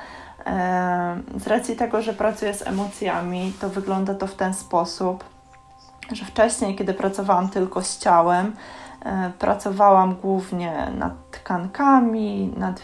[0.46, 5.24] E, z racji tego, że pracuję z emocjami, to wygląda to w ten sposób,
[6.12, 8.56] że wcześniej, kiedy pracowałam tylko z ciałem,
[9.38, 12.82] pracowałam głównie nad tkankami, nad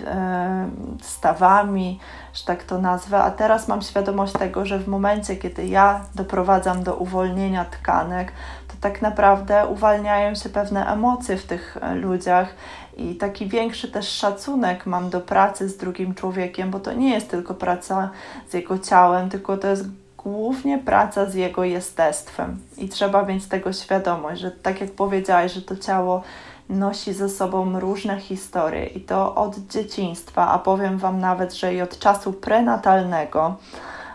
[1.02, 2.00] stawami,
[2.34, 6.82] że tak to nazwę, a teraz mam świadomość tego, że w momencie, kiedy ja doprowadzam
[6.82, 8.32] do uwolnienia tkanek,
[8.68, 12.54] to tak naprawdę uwalniają się pewne emocje w tych e, ludziach
[12.96, 17.30] i taki większy też szacunek mam do pracy z drugim człowiekiem, bo to nie jest
[17.30, 18.10] tylko praca
[18.48, 19.84] z jego ciałem, tylko to jest
[20.24, 22.58] głównie praca z jego jestestwem.
[22.76, 26.22] I trzeba mieć tego świadomość, że tak jak powiedziałaś, że to ciało
[26.68, 31.80] nosi ze sobą różne historie i to od dzieciństwa, a powiem Wam nawet, że i
[31.80, 33.56] od czasu prenatalnego.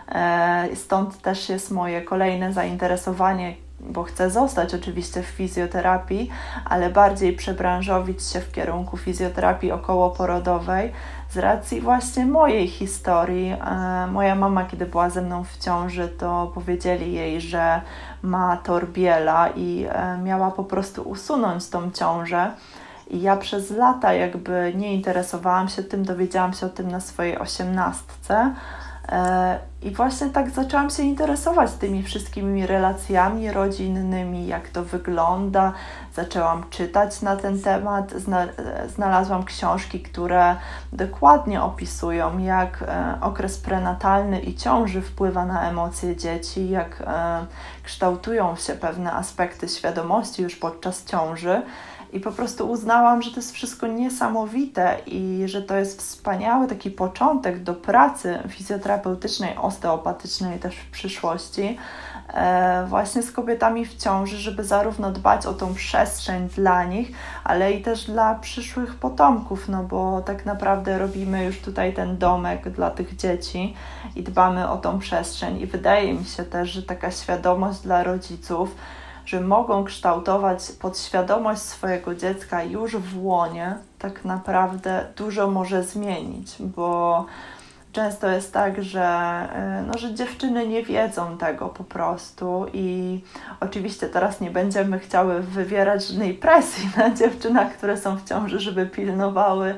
[0.08, 6.30] E, stąd też jest moje kolejne zainteresowanie, bo chcę zostać oczywiście w fizjoterapii,
[6.64, 10.92] ale bardziej przebranżowić się w kierunku fizjoterapii okołoporodowej
[11.30, 13.50] z racji właśnie mojej historii.
[13.50, 17.80] E, moja mama, kiedy była ze mną w ciąży, to powiedzieli jej, że
[18.22, 22.50] ma torbiela i e, miała po prostu usunąć tą ciążę.
[23.10, 27.38] I ja przez lata jakby nie interesowałam się tym, dowiedziałam się o tym na swojej
[27.38, 28.54] osiemnastce.
[29.08, 35.72] E, I właśnie tak zaczęłam się interesować tymi wszystkimi relacjami rodzinnymi, jak to wygląda.
[36.14, 38.14] Zaczęłam czytać na ten temat,
[38.94, 40.56] znalazłam książki, które
[40.92, 47.46] dokładnie opisują, jak e, okres prenatalny i ciąży wpływa na emocje dzieci, jak e,
[47.82, 51.62] kształtują się pewne aspekty świadomości już podczas ciąży.
[52.12, 56.90] I po prostu uznałam, że to jest wszystko niesamowite i że to jest wspaniały taki
[56.90, 61.78] początek do pracy fizjoterapeutycznej, osteopatycznej też w przyszłości,
[62.88, 67.12] właśnie z kobietami w ciąży, żeby zarówno dbać o tą przestrzeń dla nich,
[67.44, 72.70] ale i też dla przyszłych potomków, no bo tak naprawdę robimy już tutaj ten domek
[72.70, 73.74] dla tych dzieci
[74.16, 75.60] i dbamy o tą przestrzeń.
[75.60, 78.74] I wydaje mi się też, że taka świadomość dla rodziców,
[79.26, 87.24] że mogą kształtować podświadomość swojego dziecka już w łonie, tak naprawdę dużo może zmienić, bo
[87.92, 89.04] często jest tak, że,
[89.54, 93.20] e, no, że dziewczyny nie wiedzą tego po prostu i
[93.60, 98.86] oczywiście teraz nie będziemy chciały wywierać żadnej presji na dziewczynach, które są w ciąży, żeby
[98.86, 99.74] pilnowały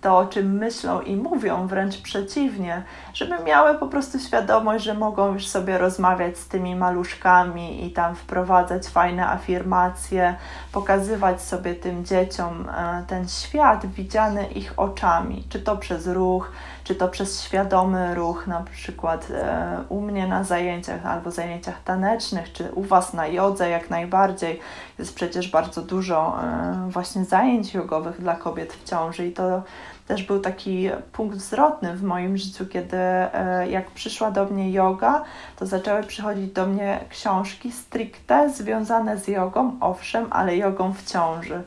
[0.00, 2.82] to, o czym myślą i mówią, wręcz przeciwnie,
[3.14, 8.14] żeby miały po prostu świadomość, że mogą już sobie rozmawiać z tymi maluszkami i tam
[8.14, 10.36] wprowadzać fajne afirmacje,
[10.72, 16.52] pokazywać sobie tym dzieciom e, ten świat widziany ich oczami, czy to przez ruch,
[16.90, 22.52] czy to przez świadomy ruch, na przykład e, u mnie na zajęciach albo zajęciach tanecznych,
[22.52, 24.60] czy u Was na jodze jak najbardziej.
[24.98, 29.62] Jest przecież bardzo dużo e, właśnie zajęć jogowych dla kobiet w ciąży i to
[30.08, 35.24] też był taki punkt zwrotny w moim życiu, kiedy e, jak przyszła do mnie yoga,
[35.56, 41.62] to zaczęły przychodzić do mnie książki stricte związane z jogą, owszem, ale jogą w ciąży.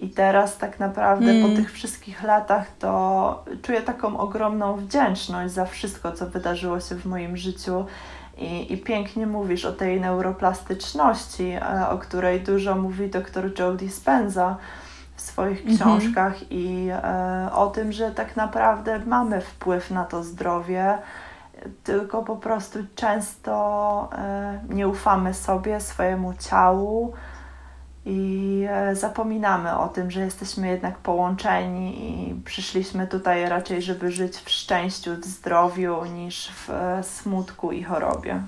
[0.00, 1.50] I teraz tak naprawdę mm.
[1.50, 7.06] po tych wszystkich latach to czuję taką ogromną wdzięczność za wszystko, co wydarzyło się w
[7.06, 7.84] moim życiu.
[8.38, 14.56] I, I pięknie mówisz o tej neuroplastyczności, e, o której dużo mówi dr Joe Dispenza
[15.16, 15.76] w swoich mhm.
[15.76, 16.46] książkach mm -hmm.
[16.50, 20.98] i e, o tym, że tak naprawdę mamy wpływ na to zdrowie,
[21.84, 27.12] tylko po prostu często e, nie ufamy sobie, swojemu ciału
[28.06, 34.36] i e, zapominamy o tym, że jesteśmy jednak połączeni i przyszliśmy tutaj raczej, żeby żyć
[34.36, 38.42] w szczęściu, w zdrowiu, niż w e, smutku i chorobie.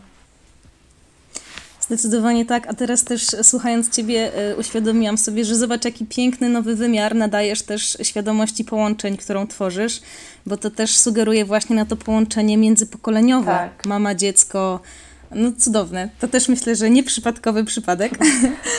[1.81, 6.77] Zdecydowanie tak, a teraz też słuchając Ciebie e, uświadomiłam sobie, że zobacz jaki piękny nowy
[6.77, 10.01] wymiar nadajesz też świadomości połączeń, którą tworzysz,
[10.47, 13.47] bo to też sugeruje właśnie na to połączenie międzypokoleniowe.
[13.47, 13.87] Tak.
[13.87, 14.81] Mama, dziecko,
[15.35, 16.09] no cudowne.
[16.21, 18.13] To też myślę, że nieprzypadkowy przypadek.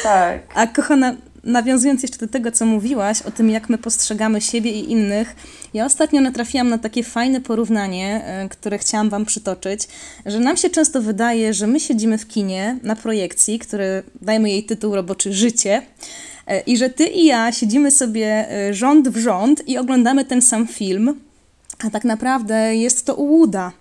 [0.04, 0.42] Tak.
[0.56, 4.92] A kochana, nawiązując jeszcze do tego, co mówiłaś o tym, jak my postrzegamy siebie i
[4.92, 5.36] innych,
[5.74, 9.88] ja ostatnio natrafiłam na takie fajne porównanie, e, które chciałam Wam przytoczyć,
[10.26, 14.64] że nam się często wydaje, że my siedzimy w kinie na projekcji, który dajmy jej
[14.64, 15.82] tytuł roboczy Życie.
[16.48, 20.42] E, I że ty i ja siedzimy sobie e, rząd w rząd i oglądamy ten
[20.42, 21.20] sam film,
[21.88, 23.72] a tak naprawdę jest to ułuda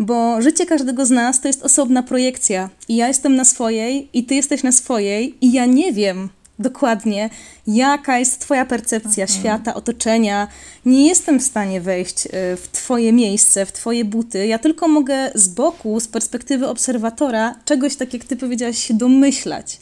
[0.00, 4.24] bo życie każdego z nas to jest osobna projekcja i ja jestem na swojej i
[4.24, 7.30] ty jesteś na swojej i ja nie wiem dokładnie,
[7.66, 9.40] jaka jest twoja percepcja mhm.
[9.40, 10.48] świata, otoczenia.
[10.84, 14.46] Nie jestem w stanie wejść y, w twoje miejsce, w twoje buty.
[14.46, 19.78] Ja tylko mogę z boku, z perspektywy obserwatora, czegoś tak jak ty powiedziałaś, się domyślać.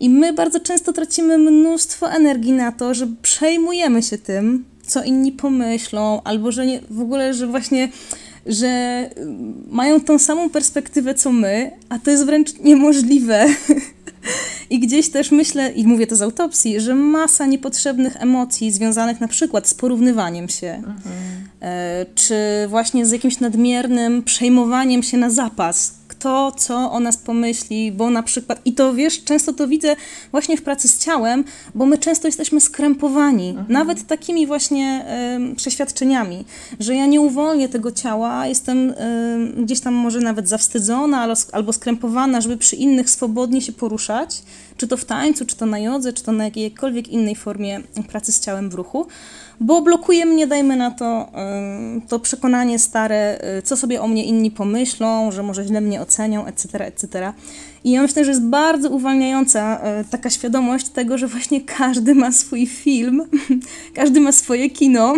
[0.00, 5.32] I my bardzo często tracimy mnóstwo energii na to, że przejmujemy się tym, co inni
[5.32, 7.88] pomyślą, albo że nie, w ogóle, że właśnie
[8.48, 9.10] że
[9.70, 13.46] mają tą samą perspektywę co my, a to jest wręcz niemożliwe.
[14.70, 19.28] I gdzieś też myślę, i mówię to z autopsji, że masa niepotrzebnych emocji związanych na
[19.28, 20.98] przykład z porównywaniem się, mhm.
[21.60, 22.36] E, czy
[22.68, 28.22] właśnie z jakimś nadmiernym przejmowaniem się na zapas kto co o nas pomyśli, bo na
[28.22, 29.96] przykład, i to wiesz, często to widzę
[30.30, 33.66] właśnie w pracy z ciałem, bo my często jesteśmy skrępowani, mhm.
[33.72, 35.04] nawet takimi właśnie
[35.52, 36.44] y, przeświadczeniami,
[36.80, 38.94] że ja nie uwolnię tego ciała, jestem y,
[39.64, 44.42] gdzieś tam może nawet zawstydzona albo, albo skrępowana, żeby przy innych swobodnie się poruszać,
[44.76, 48.32] czy to w tańcu, czy to na jodze, czy to na jakiejkolwiek innej formie pracy
[48.32, 49.06] z ciałem w ruchu
[49.60, 51.28] bo blokuje mnie, dajmy na to,
[52.08, 56.46] to przekonanie stare, y, co sobie o mnie inni pomyślą, że może źle mnie ocenią,
[56.46, 57.32] etc., etc.
[57.84, 62.32] I ja myślę, że jest bardzo uwalniająca y, taka świadomość tego, że właśnie każdy ma
[62.32, 63.22] swój film,
[63.94, 65.14] każdy ma swoje kino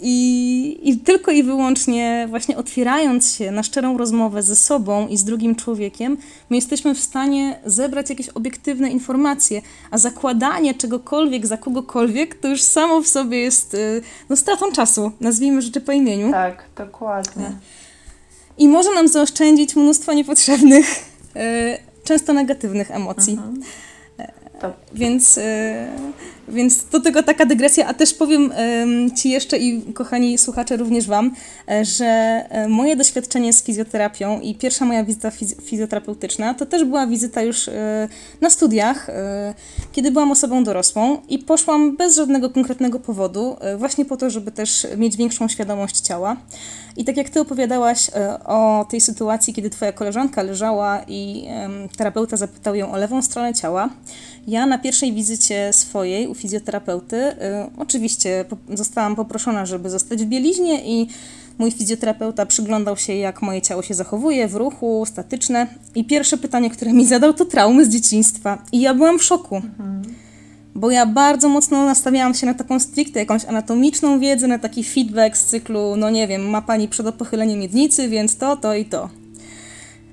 [0.00, 5.24] I, I tylko i wyłącznie właśnie otwierając się na szczerą rozmowę ze sobą i z
[5.24, 6.16] drugim człowiekiem,
[6.50, 12.62] my jesteśmy w stanie zebrać jakieś obiektywne informacje, a zakładanie czegokolwiek za kogokolwiek to już
[12.62, 16.30] samo w sobie jest y, no, stratą czasu, nazwijmy rzeczy po imieniu.
[16.30, 17.52] Tak, dokładnie.
[18.58, 20.86] I może nam zaoszczędzić mnóstwo niepotrzebnych,
[21.36, 23.32] y, często negatywnych emocji.
[23.32, 23.60] Mhm.
[24.64, 24.72] To...
[24.94, 25.86] Więc, e,
[26.48, 28.52] więc do tego taka dygresja, a też powiem
[29.16, 31.34] Ci jeszcze i kochani słuchacze, również Wam,
[31.68, 35.30] e, że e, moje doświadczenie z fizjoterapią i pierwsza moja wizyta
[35.64, 37.70] fizjoterapeutyczna to też była wizyta już
[38.40, 39.06] na studiach,
[39.92, 44.86] kiedy byłam osobą dorosłą i poszłam bez żadnego konkretnego powodu, właśnie po to, żeby też
[44.96, 46.36] mieć większą świadomość ciała.
[46.96, 48.10] I tak jak Ty opowiadałaś
[48.44, 51.48] o tej sytuacji, kiedy Twoja koleżanka leżała i
[51.96, 53.90] terapeuta zapytał ją o lewą stronę ciała,
[54.46, 57.34] ja na pierwszej wizycie swojej u fizjoterapeuty, y,
[57.78, 61.08] oczywiście zostałam poproszona, żeby zostać w bieliźnie i
[61.58, 65.66] mój fizjoterapeuta przyglądał się, jak moje ciało się zachowuje w ruchu, statyczne.
[65.94, 68.62] I pierwsze pytanie, które mi zadał, to traumy z dzieciństwa.
[68.72, 69.56] I ja byłam w szoku.
[69.56, 70.02] Mhm.
[70.74, 75.36] Bo ja bardzo mocno nastawiałam się na taką stricte jakąś anatomiczną wiedzę, na taki feedback
[75.36, 79.08] z cyklu, no nie wiem, ma pani przedopochylenie miednicy, więc to, to i to.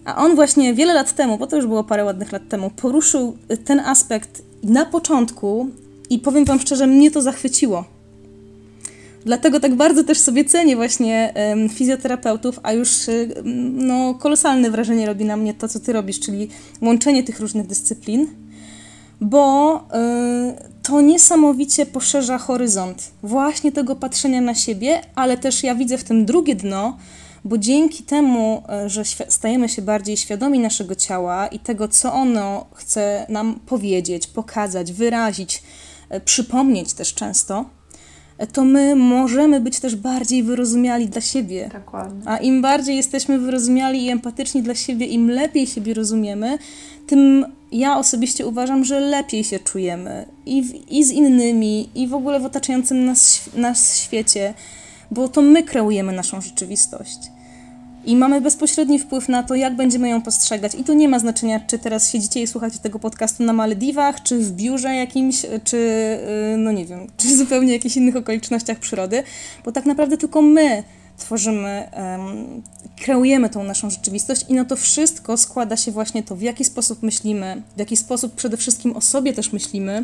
[0.05, 3.37] A on właśnie wiele lat temu, bo to już było parę ładnych lat temu, poruszył
[3.65, 5.69] ten aspekt na początku
[6.09, 7.85] i powiem Wam szczerze, mnie to zachwyciło.
[9.25, 11.33] Dlatego tak bardzo też sobie cenię właśnie
[11.69, 16.49] fizjoterapeutów, a już um, no, kolosalne wrażenie robi na mnie to, co Ty robisz, czyli
[16.81, 18.27] łączenie tych różnych dyscyplin,
[19.21, 25.97] bo y, to niesamowicie poszerza horyzont właśnie tego patrzenia na siebie, ale też ja widzę
[25.97, 26.97] w tym drugie dno,
[27.45, 32.65] bo dzięki temu, e, że stajemy się bardziej świadomi naszego ciała i tego, co ono
[32.73, 35.63] chce nam powiedzieć, pokazać, wyrazić,
[36.09, 37.65] e, przypomnieć też często,
[38.37, 41.69] e, to my możemy być też bardziej wyrozumiali dla siebie.
[41.73, 42.21] Dokładnie.
[42.25, 46.57] A im bardziej jesteśmy wyrozumiali i empatyczni dla siebie, im lepiej siebie rozumiemy,
[47.11, 52.13] tym ja osobiście uważam, że lepiej się czujemy i, w, i z innymi, i w
[52.13, 54.53] ogóle w otaczającym nas, nas świecie
[55.11, 57.19] bo to my kreujemy naszą rzeczywistość.
[58.05, 60.75] I mamy bezpośredni wpływ na to, jak będziemy ją postrzegać.
[60.75, 64.39] I to nie ma znaczenia, czy teraz siedzicie i słuchacie tego podcastu na Malediwach, czy
[64.39, 69.23] w biurze jakimś, czy y, no nie wiem, czy zupełnie jakichś innych okolicznościach przyrody,
[69.65, 70.83] bo tak naprawdę tylko my
[71.21, 71.89] tworzymy,
[73.03, 77.03] kreujemy tą naszą rzeczywistość i no to wszystko składa się właśnie to, w jaki sposób
[77.03, 80.03] myślimy, w jaki sposób przede wszystkim o sobie też myślimy,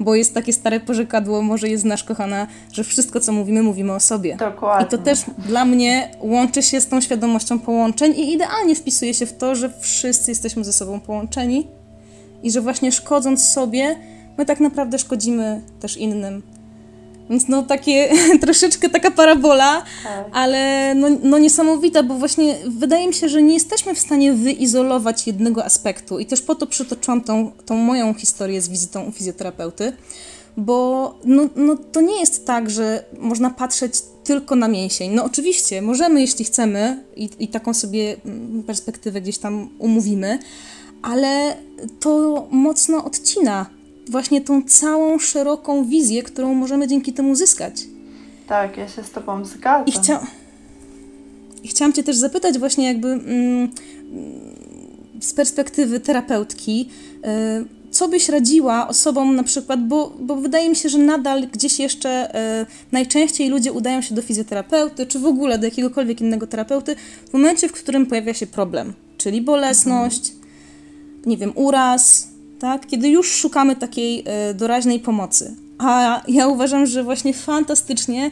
[0.00, 4.00] bo jest takie stare porzekadło, może jest nasz kochana, że wszystko, co mówimy, mówimy o
[4.00, 4.36] sobie.
[4.36, 4.86] Dokładnie.
[4.86, 9.26] I to też dla mnie łączy się z tą świadomością połączeń i idealnie wpisuje się
[9.26, 11.66] w to, że wszyscy jesteśmy ze sobą połączeni
[12.42, 13.96] i że właśnie szkodząc sobie,
[14.38, 16.42] my tak naprawdę szkodzimy też innym.
[17.30, 18.12] Więc no takie
[18.44, 20.26] troszeczkę taka parabola, tak.
[20.32, 25.26] ale no, no niesamowita, bo właśnie wydaje mi się, że nie jesteśmy w stanie wyizolować
[25.26, 29.92] jednego aspektu i też po to przytoczyłam tą, tą moją historię z wizytą u fizjoterapeuty,
[30.56, 35.10] bo no, no to nie jest tak, że można patrzeć tylko na mięsień.
[35.10, 40.38] No oczywiście, możemy, jeśli chcemy i, i taką sobie mm, perspektywę gdzieś tam umówimy,
[41.02, 41.56] ale
[42.00, 43.66] to mocno odcina
[44.10, 47.74] właśnie tą całą szeroką wizję, którą możemy dzięki temu zyskać.
[48.46, 49.86] Tak, ja się z Tobą zgadzam.
[49.86, 50.26] I, chcia...
[51.62, 53.70] I chciałam Cię też zapytać właśnie jakby mm,
[55.20, 60.88] z perspektywy terapeutki, y, co byś radziła osobom na przykład, bo, bo wydaje mi się,
[60.88, 65.64] że nadal gdzieś jeszcze y, najczęściej ludzie udają się do fizjoterapeuty, czy w ogóle do
[65.64, 66.96] jakiegokolwiek innego terapeuty
[67.28, 70.50] w momencie, w którym pojawia się problem, czyli bolesność, mhm.
[71.26, 72.28] nie wiem, uraz,
[72.60, 72.86] tak?
[72.86, 75.54] kiedy już szukamy takiej e, doraźnej pomocy.
[75.78, 78.30] A ja uważam, że właśnie fantastycznie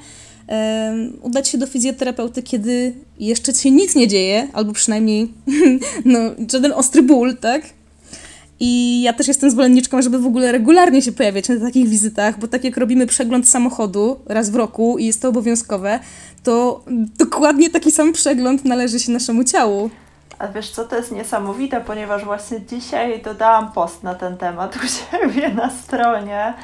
[0.49, 5.33] e, udać się do fizjoterapeuty, kiedy jeszcze się nic nie dzieje, albo przynajmniej
[6.05, 6.19] no,
[6.53, 7.63] żaden ostry ból, tak?
[8.61, 12.49] I ja też jestem zwolenniczką, żeby w ogóle regularnie się pojawiać na takich wizytach, bo
[12.49, 16.01] tak jak robimy przegląd samochodu raz w roku i jest to obowiązkowe,
[16.43, 16.85] to
[17.19, 19.91] dokładnie taki sam przegląd należy się naszemu ciału.
[20.39, 24.87] A wiesz co, to jest niesamowite, ponieważ właśnie dzisiaj dodałam post na ten temat u
[24.87, 26.55] siebie na stronie.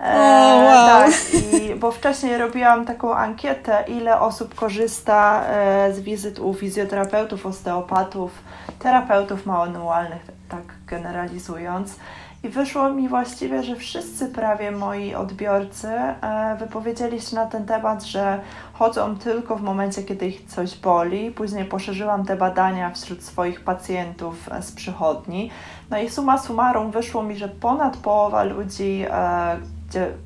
[0.00, 0.86] E, oh, wow.
[0.86, 1.14] Tak,
[1.52, 8.30] i, bo wcześniej robiłam taką ankietę, ile osób korzysta e, z wizyt u fizjoterapeutów, osteopatów,
[8.78, 11.96] terapeutów manualnych, tak generalizując.
[12.42, 18.04] I wyszło mi właściwie, że wszyscy prawie moi odbiorcy e, wypowiedzieli się na ten temat,
[18.04, 18.40] że
[18.72, 21.30] chodzą tylko w momencie, kiedy ich coś boli.
[21.30, 25.50] Później poszerzyłam te badania wśród swoich pacjentów e, z przychodni.
[25.90, 29.56] No i suma summarum wyszło mi, że ponad połowa ludzi e,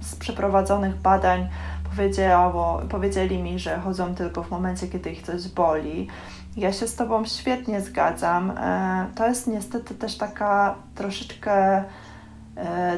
[0.00, 1.48] z przeprowadzonych badań
[1.90, 6.08] powiedziało, powiedzieli mi, że chodzą tylko w momencie, kiedy ich coś boli.
[6.56, 8.52] Ja się z Tobą świetnie zgadzam.
[9.14, 11.84] To jest niestety też taka troszeczkę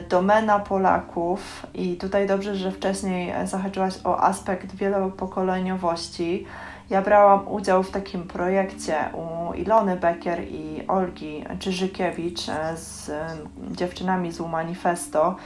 [0.08, 6.46] domena Polaków i tutaj dobrze, że wcześniej zahaczyłaś o aspekt wielopokoleniowości.
[6.90, 13.10] Ja brałam udział w takim projekcie u Ilony Becker i Olgi Czyżykiewicz e, z
[13.70, 15.36] dziewczynami z U Manifesto.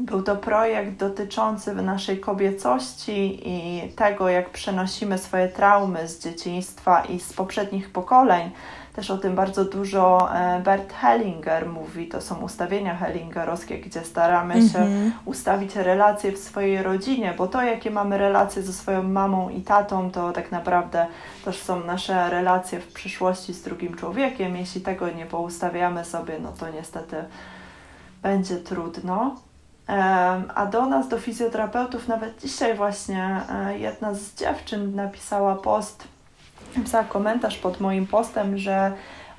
[0.00, 7.20] Był to projekt dotyczący naszej kobiecości i tego, jak przenosimy swoje traumy z dzieciństwa i
[7.20, 8.50] z poprzednich pokoleń
[8.92, 12.08] też o tym bardzo dużo e, Bert Hellinger mówi.
[12.08, 15.12] To są ustawienia hellingerowskie, gdzie staramy się mm -hmm.
[15.24, 20.10] ustawić relacje w swojej rodzinie, bo to, jakie mamy relacje ze swoją mamą i tatą,
[20.10, 21.06] to tak naprawdę
[21.44, 24.56] też są nasze relacje w przyszłości z drugim człowiekiem.
[24.56, 27.16] Jeśli tego nie poustawiamy sobie, no to niestety
[28.22, 29.36] będzie trudno.
[30.54, 36.08] A do nas, do fizjoterapeutów, nawet dzisiaj właśnie e, jedna z dziewczyn napisała post
[36.76, 38.92] napisała komentarz pod moim postem, że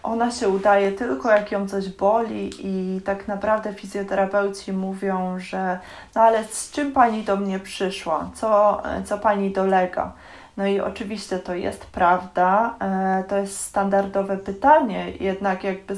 [0.03, 5.79] ona się udaje tylko jak ją coś boli i tak naprawdę fizjoterapeuci mówią, że
[6.15, 10.11] no ale z czym pani do mnie przyszła, co, co pani dolega?
[10.57, 15.95] No i oczywiście to jest prawda, e, to jest standardowe pytanie, jednak jakby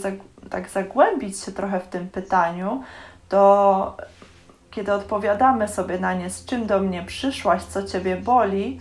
[0.49, 2.83] tak zagłębić się trochę w tym pytaniu,
[3.29, 3.97] to
[4.71, 8.79] kiedy odpowiadamy sobie na nie, z czym do mnie przyszłaś, co ciebie boli,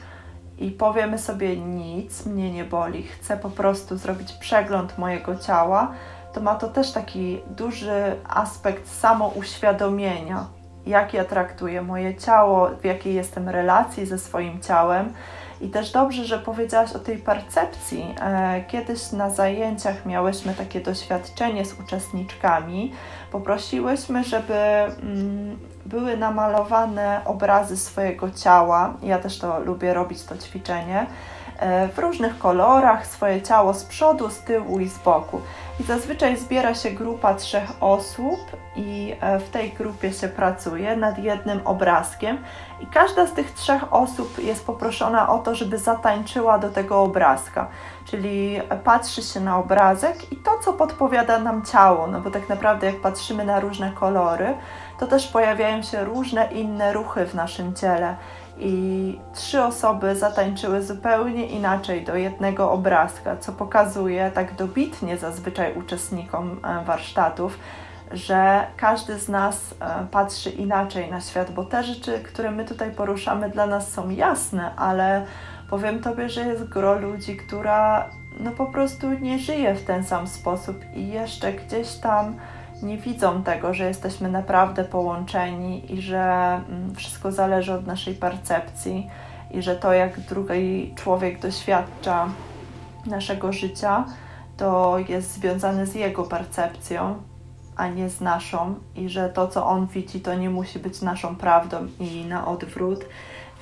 [0.58, 5.92] i powiemy sobie nic, mnie nie boli, chcę po prostu zrobić przegląd mojego ciała,
[6.32, 10.46] to ma to też taki duży aspekt samouświadomienia,
[10.86, 15.12] jak ja traktuję moje ciało, w jakiej jestem relacji ze swoim ciałem.
[15.60, 18.14] I też dobrze, że powiedziałaś o tej percepcji.
[18.20, 22.92] E, kiedyś na zajęciach miałyśmy takie doświadczenie z uczestniczkami.
[23.32, 28.94] Poprosiłyśmy, żeby mm, były namalowane obrazy swojego ciała.
[29.02, 31.06] Ja też to lubię robić, to ćwiczenie.
[31.62, 35.40] E, w różnych kolorach, swoje ciało z przodu, z tyłu i z boku.
[35.80, 38.40] I zazwyczaj zbiera się grupa trzech osób,
[38.76, 42.38] i e, w tej grupie się pracuje nad jednym obrazkiem,
[42.80, 47.68] i każda z tych trzech osób jest poproszona o to, żeby zatańczyła do tego obrazka.
[48.04, 52.86] Czyli patrzy się na obrazek i to, co podpowiada nam ciało, no bo tak naprawdę,
[52.86, 54.54] jak patrzymy na różne kolory,
[54.98, 58.16] to też pojawiają się różne inne ruchy w naszym ciele.
[58.58, 66.60] I trzy osoby zatańczyły zupełnie inaczej do jednego obrazka, co pokazuje tak dobitnie zazwyczaj uczestnikom
[66.64, 67.58] e, warsztatów,
[68.12, 72.90] że każdy z nas e, patrzy inaczej na świat, bo te rzeczy, które my tutaj
[72.90, 75.26] poruszamy, dla nas są jasne, ale
[75.70, 80.26] powiem Tobie, że jest gro ludzi, która no po prostu nie żyje w ten sam
[80.26, 82.36] sposób i jeszcze gdzieś tam
[82.82, 86.22] nie widzą tego, że jesteśmy naprawdę połączeni i że
[86.68, 89.10] mm, wszystko zależy od naszej percepcji
[89.50, 92.28] i że to, jak drugi człowiek doświadcza
[93.06, 94.04] naszego życia,
[94.56, 97.14] to jest związane z jego percepcją,
[97.76, 101.36] a nie z naszą, i że to, co on widzi, to nie musi być naszą
[101.36, 103.04] prawdą i na odwrót.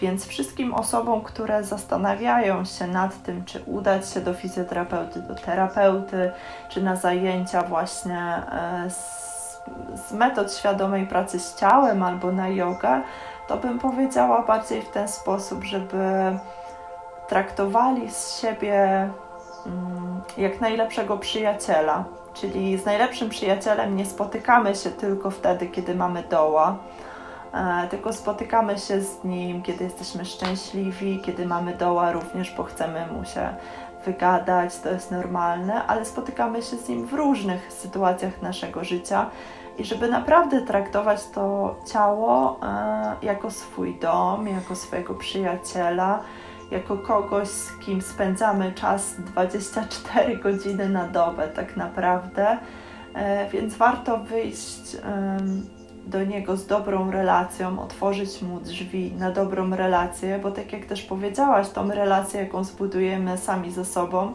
[0.00, 6.30] Więc wszystkim osobom, które zastanawiają się nad tym, czy udać się do fizjoterapeuty, do terapeuty,
[6.68, 9.30] czy na zajęcia właśnie e, z,
[10.08, 13.02] z metod świadomej pracy z ciałem albo na jogę,
[13.48, 16.38] to bym powiedziała bardziej w ten sposób, żeby
[17.28, 19.08] traktowali z siebie
[19.66, 22.04] mm, jak najlepszego przyjaciela.
[22.34, 26.76] Czyli z najlepszym przyjacielem nie spotykamy się tylko wtedy, kiedy mamy doła,
[27.90, 33.24] tylko spotykamy się z nim, kiedy jesteśmy szczęśliwi, kiedy mamy doła również, bo chcemy mu
[33.24, 33.48] się
[34.04, 39.30] wygadać, to jest normalne, ale spotykamy się z nim w różnych sytuacjach naszego życia
[39.78, 46.20] i żeby naprawdę traktować to ciało e, jako swój dom, jako swojego przyjaciela,
[46.70, 52.58] jako kogoś, z kim spędzamy czas 24 godziny na dobę, tak naprawdę.
[53.14, 54.96] E, więc warto wyjść
[56.10, 61.02] do niego z dobrą relacją, otworzyć mu drzwi na dobrą relację, bo tak jak też
[61.02, 64.34] powiedziałaś, tą relację, jaką zbudujemy sami ze sobą,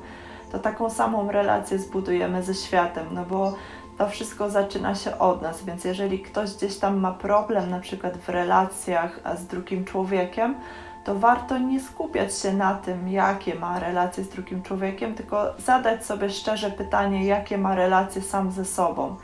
[0.51, 3.55] to taką samą relację zbudujemy ze światem, no bo
[3.97, 8.17] to wszystko zaczyna się od nas, więc jeżeli ktoś gdzieś tam ma problem, na przykład
[8.17, 10.55] w relacjach z drugim człowiekiem,
[11.03, 16.05] to warto nie skupiać się na tym, jakie ma relacje z drugim człowiekiem, tylko zadać
[16.05, 19.15] sobie szczerze pytanie, jakie ma relacje sam ze sobą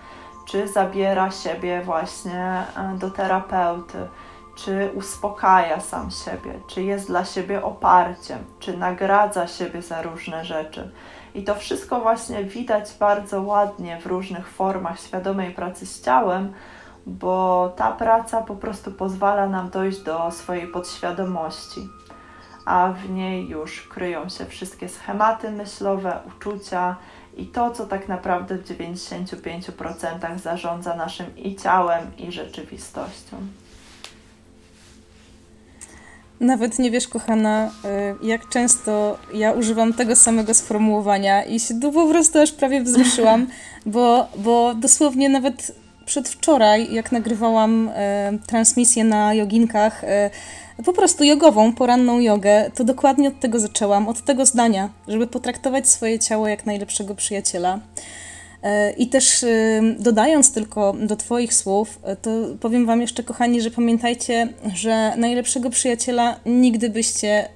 [0.52, 4.08] czy zabiera siebie właśnie e, do terapeuty,
[4.56, 10.92] czy uspokaja sam siebie, czy jest dla siebie oparciem, czy nagradza siebie za różne rzeczy.
[11.34, 16.54] I to wszystko właśnie widać bardzo ładnie w różnych formach świadomej pracy z ciałem,
[17.06, 21.90] bo ta praca po prostu pozwala nam dojść do swojej podświadomości,
[22.66, 26.96] a w niej już kryją się wszystkie schematy myślowe, uczucia,
[27.38, 33.38] i to, co tak naprawdę w 95% zarządza naszym i ciałem, i rzeczywistością.
[36.40, 37.72] Nawet nie wiesz, kochana,
[38.22, 43.48] y, jak często ja używam tego samego sformułowania i się po prostu aż prawie wzruszyłam,
[43.86, 45.76] bo, bo dosłownie nawet
[46.12, 50.30] przedwczoraj, jak nagrywałam e, transmisję na joginkach, e,
[50.86, 55.90] po prostu jogową, poranną jogę, to dokładnie od tego zaczęłam, od tego zdania, żeby potraktować
[55.90, 57.80] swoje ciało jak najlepszego przyjaciela.
[58.64, 59.46] E, I też
[60.00, 66.40] dodając tylko do Twoich słów, to powiem Wam jeszcze, kochani, że pamiętajcie, że najlepszego przyjaciela
[66.46, 67.48] nigdy byście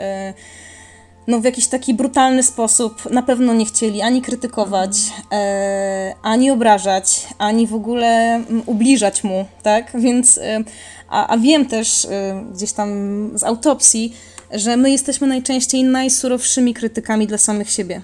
[1.27, 4.91] no, w jakiś taki brutalny sposób na pewno nie chcieli ani krytykować,
[5.31, 9.91] e, ani obrażać, ani w ogóle mm, ubliżać mu, tak?
[9.95, 10.63] Więc, e,
[11.09, 12.89] a, a wiem też e, gdzieś tam
[13.35, 14.15] z autopsji,
[14.51, 18.01] że my jesteśmy najczęściej najsurowszymi krytykami dla samych siebie.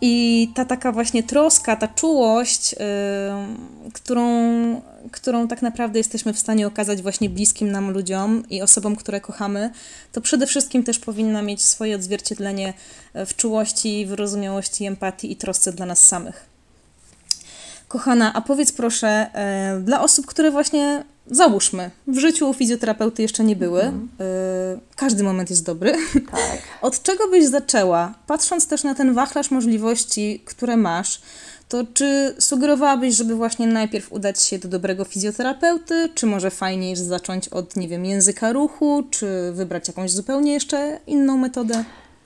[0.00, 2.78] I ta taka właśnie troska, ta czułość, yy,
[3.92, 4.24] którą,
[5.10, 9.70] którą tak naprawdę jesteśmy w stanie okazać właśnie bliskim nam ludziom i osobom, które kochamy,
[10.12, 12.74] to przede wszystkim też powinna mieć swoje odzwierciedlenie
[13.14, 16.46] w czułości, wyrozumiałości, empatii i trosce dla nas samych.
[17.88, 19.26] Kochana, a powiedz proszę,
[19.74, 23.82] yy, dla osób, które właśnie załóżmy, w życiu fizjoterapeuty jeszcze nie były.
[23.82, 24.08] Mhm.
[24.20, 25.92] Y, każdy moment jest dobry.
[26.30, 26.60] Tak.
[26.82, 28.14] Od czego byś zaczęła?
[28.26, 31.20] Patrząc też na ten wachlarz możliwości, które masz,
[31.68, 37.48] to czy sugerowałabyś, żeby właśnie najpierw udać się do dobrego fizjoterapeuty, czy może fajniej zacząć
[37.48, 41.84] od, nie wiem, języka ruchu, czy wybrać jakąś zupełnie jeszcze inną metodę?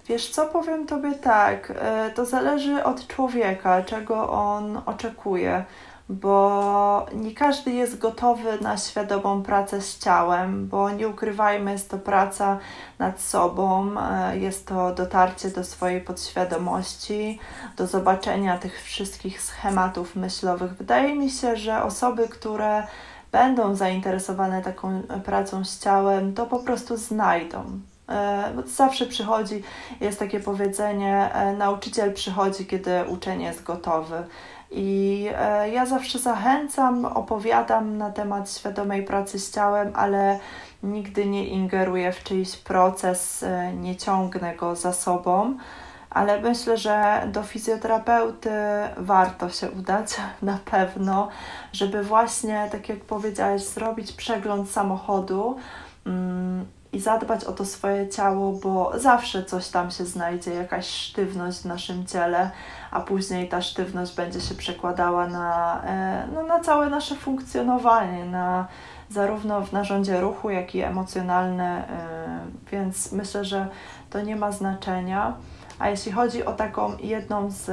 [0.08, 1.74] Wiesz co, powiem Tobie tak, y,
[2.14, 5.64] to zależy od człowieka, czego on oczekuje
[6.08, 11.98] bo nie każdy jest gotowy na świadomą pracę z ciałem, bo nie ukrywajmy, jest to
[11.98, 12.58] praca
[12.98, 17.38] nad sobą, e, jest to dotarcie do swojej podświadomości,
[17.76, 20.74] do zobaczenia tych wszystkich schematów myślowych.
[20.74, 22.86] Wydaje mi się, że osoby, które
[23.32, 27.80] będą zainteresowane taką pracą z ciałem, to po prostu znajdą.
[28.08, 29.62] E, zawsze przychodzi,
[30.00, 34.24] jest takie powiedzenie, e, nauczyciel przychodzi, kiedy uczeń jest gotowy.
[34.76, 40.38] I e, ja zawsze zachęcam, opowiadam na temat świadomej pracy z ciałem, ale
[40.82, 45.56] nigdy nie ingeruję w czyjś proces, e, nie ciągnę go za sobą.
[46.10, 48.50] Ale myślę, że do fizjoterapeuty
[48.96, 51.28] warto się udać na pewno,
[51.72, 55.56] żeby właśnie, tak jak powiedziałeś, zrobić przegląd samochodu.
[56.06, 61.58] Mm, i zadbać o to swoje ciało, bo zawsze coś tam się znajdzie, jakaś sztywność
[61.58, 62.50] w naszym ciele,
[62.90, 68.66] a później ta sztywność będzie się przekładała na, e, no, na całe nasze funkcjonowanie, na,
[69.10, 73.68] zarówno w narządzie ruchu, jak i emocjonalne, e, więc myślę, że
[74.10, 75.34] to nie ma znaczenia.
[75.78, 77.70] A jeśli chodzi o taką jedną z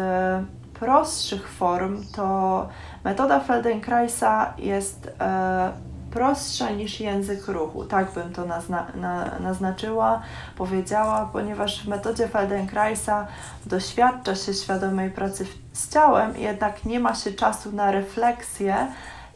[0.74, 2.68] prostszych form, to
[3.04, 5.72] metoda Feldenkraisa jest e,
[6.12, 7.86] prostsza niż język ruchu.
[7.86, 10.22] Tak bym to nazna, na, naznaczyła,
[10.58, 13.28] powiedziała, ponieważ w metodzie Feldenkraisa
[13.66, 18.88] doświadcza się świadomej pracy z ciałem, jednak nie ma się czasu na refleksję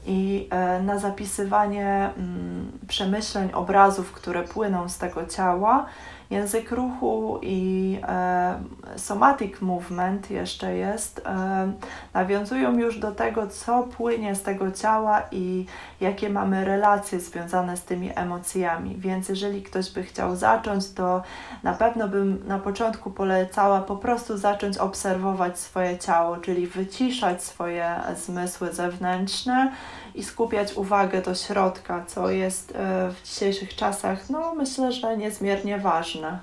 [0.06, 5.86] i e, na zapisywanie mm, przemyśleń, obrazów, które płyną z tego ciała
[6.30, 8.60] Język ruchu i e,
[8.96, 11.72] somatic movement jeszcze jest, e,
[12.14, 15.66] nawiązują już do tego, co płynie z tego ciała i
[16.02, 18.96] jakie mamy relacje związane z tymi emocjami.
[18.98, 21.24] Więc jeżeli ktoś by chciał zacząć, to
[21.64, 27.96] na pewno bym na początku polecała po prostu zacząć obserwować swoje ciało, czyli wyciszać swoje
[28.16, 29.72] zmysły zewnętrzne
[30.16, 35.80] i skupiać uwagę do środka, co jest e, w dzisiejszych czasach, no myślę, że niezmiernie
[35.80, 36.40] ważne.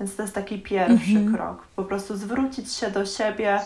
[0.00, 1.34] Więc to jest taki pierwszy mhm.
[1.34, 1.62] krok.
[1.76, 3.60] Po prostu zwrócić się do siebie,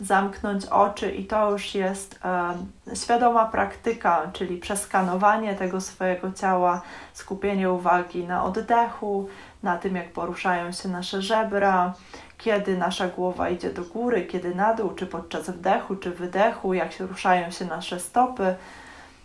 [0.00, 6.82] zamknąć oczy i to już jest e, świadoma praktyka, czyli przeskanowanie tego swojego ciała,
[7.12, 9.28] skupienie uwagi na oddechu,
[9.62, 11.94] na tym, jak poruszają się nasze żebra,
[12.38, 16.92] kiedy nasza głowa idzie do góry, kiedy na dół, czy podczas wdechu, czy wydechu, jak
[16.92, 18.54] się ruszają się nasze stopy.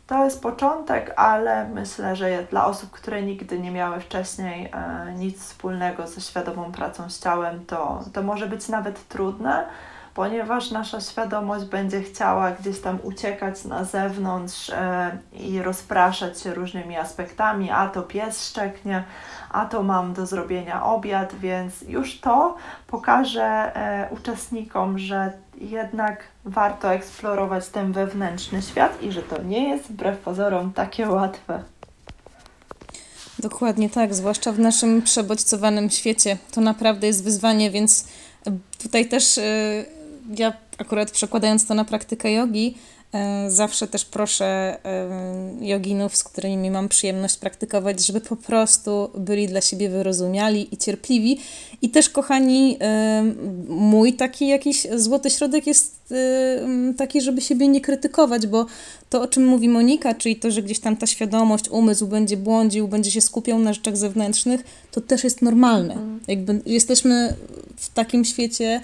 [0.07, 5.39] To jest początek, ale myślę, że dla osób, które nigdy nie miały wcześniej e, nic
[5.41, 9.67] wspólnego ze świadomą pracą z ciałem, to, to może być nawet trudne,
[10.15, 16.97] ponieważ nasza świadomość będzie chciała gdzieś tam uciekać na zewnątrz e, i rozpraszać się różnymi
[16.97, 19.03] aspektami, a to pies szczeknie,
[19.51, 22.55] a to mam do zrobienia obiad, więc już to
[22.87, 29.87] pokaże e, uczestnikom, że jednak warto eksplorować ten wewnętrzny świat i że to nie jest
[29.87, 31.63] wbrew pozorom takie łatwe.
[33.39, 36.37] Dokładnie tak, zwłaszcza w naszym przebodźcowanym świecie.
[36.51, 38.07] To naprawdę jest wyzwanie, więc
[38.81, 39.94] tutaj też y,
[40.37, 42.75] ja akurat przekładając to na praktykę jogi,
[43.15, 45.09] E, zawsze też proszę e,
[45.61, 51.39] joginów, z którymi mam przyjemność praktykować, żeby po prostu byli dla siebie wyrozumiali i cierpliwi.
[51.81, 53.23] I też, kochani, e,
[53.67, 55.95] mój taki jakiś złoty środek jest
[56.97, 58.65] taki, żeby siebie nie krytykować, bo
[59.09, 62.87] to, o czym mówi Monika, czyli to, że gdzieś tam ta świadomość, umysł będzie błądził,
[62.87, 64.61] będzie się skupiał na rzeczach zewnętrznych,
[64.91, 65.93] to też jest normalne.
[65.93, 66.19] Mhm.
[66.27, 67.33] Jakby jesteśmy
[67.77, 68.81] w takim świecie,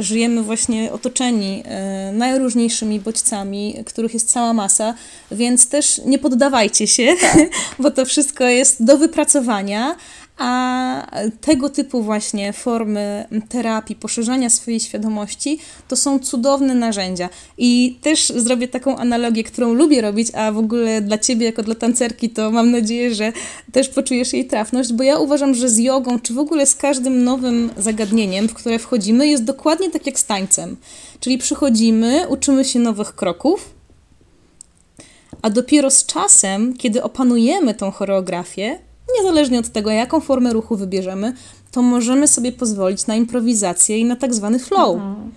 [0.00, 4.94] żyjemy właśnie otoczeni e, najróżniejszymi bodźcami, których jest cała masa,
[5.30, 7.38] więc też nie poddawajcie się, tak.
[7.82, 9.96] bo to wszystko jest do wypracowania,
[10.38, 11.06] a
[11.40, 15.58] tego typu właśnie formy terapii, poszerzania swojej świadomości
[15.88, 17.28] to są cudowne narzędzia.
[17.58, 21.74] I też zrobię taką analogię, którą lubię robić, a w ogóle dla ciebie, jako dla
[21.74, 23.32] tancerki, to mam nadzieję, że
[23.72, 27.24] też poczujesz jej trafność, bo ja uważam, że z jogą, czy w ogóle z każdym
[27.24, 30.76] nowym zagadnieniem, w które wchodzimy, jest dokładnie tak jak z tańcem.
[31.20, 33.74] Czyli przychodzimy, uczymy się nowych kroków,
[35.42, 38.78] a dopiero z czasem, kiedy opanujemy tą choreografię,
[39.18, 41.32] niezależnie od tego, jaką formę ruchu wybierzemy,
[41.70, 44.96] to możemy sobie pozwolić na improwizację i na tak zwany flow.
[44.96, 45.30] Mhm.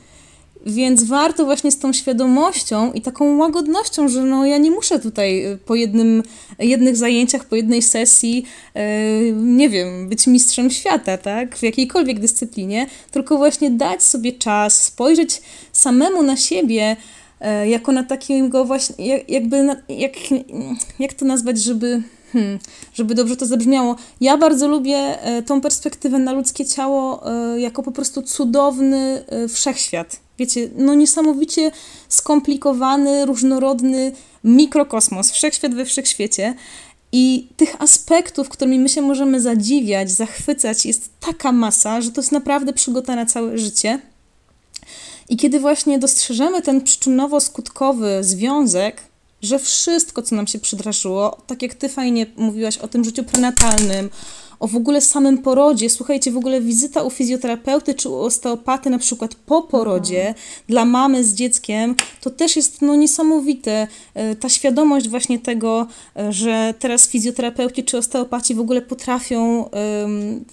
[0.65, 5.45] Więc warto właśnie z tą świadomością i taką łagodnością, że no ja nie muszę tutaj
[5.45, 6.23] y, po jednym,
[6.59, 8.45] jednych zajęciach, po jednej sesji,
[8.75, 8.81] yy,
[9.35, 15.41] nie wiem, być mistrzem świata, tak, w jakiejkolwiek dyscyplinie, tylko właśnie dać sobie czas, spojrzeć
[15.71, 16.95] samemu na siebie,
[17.41, 20.13] yy, jako na takiego właśnie, jakby, na, jak,
[20.99, 22.03] jak to nazwać, żeby
[22.37, 22.59] Hmm,
[22.93, 23.95] żeby dobrze to zabrzmiało.
[24.21, 29.47] Ja bardzo lubię e, tą perspektywę na ludzkie ciało e, jako po prostu cudowny e,
[29.47, 30.19] wszechświat.
[30.39, 31.71] Wiecie, no niesamowicie
[32.09, 34.11] skomplikowany, różnorodny
[34.43, 36.53] mikrokosmos, wszechświat we wszechświecie.
[37.11, 42.31] I tych aspektów, którymi my się możemy zadziwiać, zachwycać, jest taka masa, że to jest
[42.31, 43.99] naprawdę przygota na całe życie.
[45.29, 49.01] I kiedy właśnie dostrzeżemy ten przyczynowo-skutkowy związek,
[49.41, 54.09] że wszystko, co nam się przydarzyło, tak jak ty fajnie mówiłaś o tym życiu prenatalnym,
[54.59, 55.89] o w ogóle samym porodzie.
[55.89, 60.45] Słuchajcie, w ogóle wizyta u fizjoterapeuty czy u osteopaty, na przykład po porodzie, mhm.
[60.67, 63.87] dla mamy z dzieckiem, to też jest no, niesamowite.
[64.13, 69.69] E, ta świadomość właśnie tego, e, że teraz fizjoterapeuci czy osteopaci w ogóle potrafią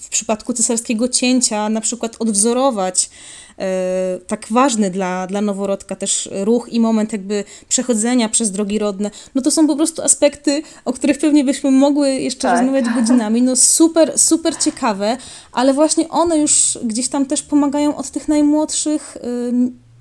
[0.01, 3.11] w przypadku cesarskiego cięcia na przykład odwzorować
[4.27, 9.43] tak ważny dla, dla noworodka też ruch i moment jakby przechodzenia przez drogi rodne, no
[9.43, 12.59] to są po prostu aspekty, o których pewnie byśmy mogły jeszcze tak.
[12.59, 15.17] rozmawiać godzinami, no super, super ciekawe,
[15.53, 19.19] ale właśnie one już gdzieś tam też pomagają od tych najmłodszych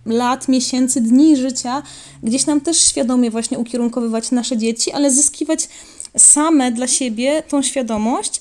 [0.05, 1.83] lat, miesięcy, dni życia,
[2.23, 5.69] gdzieś nam też świadomie właśnie ukierunkowywać nasze dzieci, ale zyskiwać
[6.17, 8.39] same dla siebie tą świadomość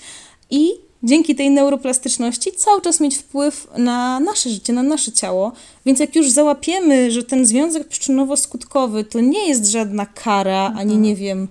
[0.50, 0.72] i
[1.03, 5.53] dzięki tej neuroplastyczności cały czas mieć wpływ na nasze życie, na nasze ciało.
[5.86, 10.78] Więc jak już załapiemy, że ten związek przyczynowo-skutkowy to nie jest żadna kara, mhm.
[10.78, 11.48] ani nie wiem,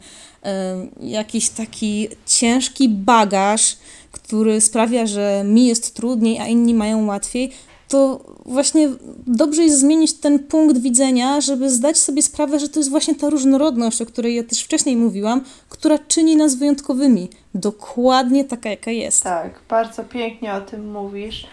[1.01, 3.77] jakiś taki ciężki bagaż,
[4.11, 7.51] który sprawia, że mi jest trudniej, a inni mają łatwiej,
[7.91, 8.89] to właśnie
[9.27, 13.29] dobrze jest zmienić ten punkt widzenia, żeby zdać sobie sprawę, że to jest właśnie ta
[13.29, 17.29] różnorodność, o której ja też wcześniej mówiłam, która czyni nas wyjątkowymi.
[17.55, 19.23] Dokładnie taka, jaka jest.
[19.23, 21.47] Tak, bardzo pięknie o tym mówisz.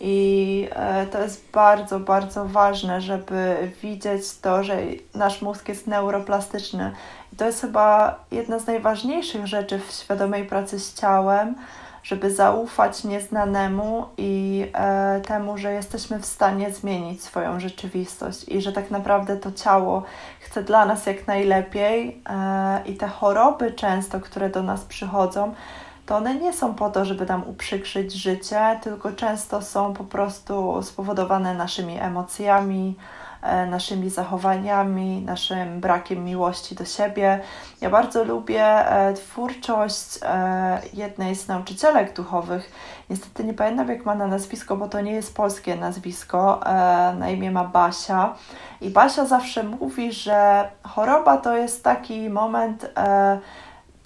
[0.00, 4.78] I e, to jest bardzo, bardzo ważne, żeby widzieć to, że
[5.14, 6.92] nasz mózg jest neuroplastyczny.
[7.32, 11.54] I to jest chyba jedna z najważniejszych rzeczy w świadomej pracy z ciałem,
[12.02, 18.72] żeby zaufać nieznanemu i e, temu, że jesteśmy w stanie zmienić swoją rzeczywistość i że
[18.72, 20.02] tak naprawdę to ciało
[20.40, 25.54] chce dla nas jak najlepiej e, i te choroby często, które do nas przychodzą,
[26.06, 30.82] to one nie są po to, żeby nam uprzykrzyć życie, tylko często są po prostu
[30.82, 32.96] spowodowane naszymi emocjami,
[33.70, 37.40] naszymi zachowaniami, naszym brakiem miłości do siebie.
[37.80, 42.72] Ja bardzo lubię e, twórczość e, jednej z nauczycielek duchowych.
[43.10, 46.60] Niestety nie pamiętam, jak ma na nazwisko, bo to nie jest polskie nazwisko.
[47.18, 48.34] Na imię ma Basia.
[48.80, 52.86] I Basia zawsze mówi, że choroba to jest taki moment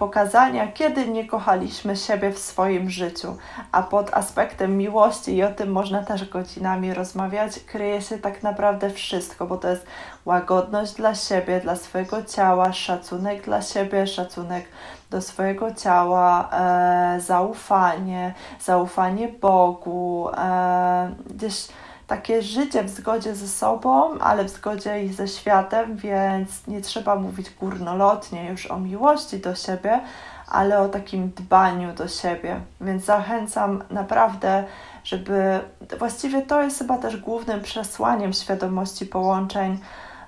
[0.04, 3.36] pokazania, kiedy nie kochaliśmy siebie w swoim życiu.
[3.72, 8.90] A pod aspektem miłości, i o tym można też godzinami rozmawiać, kryje się tak naprawdę
[8.90, 9.86] wszystko, bo to jest
[10.24, 14.64] łagodność dla siebie, dla swojego ciała, szacunek dla siebie, szacunek
[15.10, 21.68] do swojego ciała, e, zaufanie, zaufanie Bogu, e, gdzieś
[22.06, 27.16] takie życie w zgodzie ze sobą, ale w zgodzie i ze światem, więc nie trzeba
[27.16, 30.00] mówić górnolotnie już o miłości do siebie,
[30.48, 32.60] ale o takim dbaniu do siebie.
[32.80, 34.64] Więc zachęcam naprawdę,
[35.04, 35.60] żeby
[35.98, 39.78] właściwie to jest chyba też głównym przesłaniem świadomości połączeń.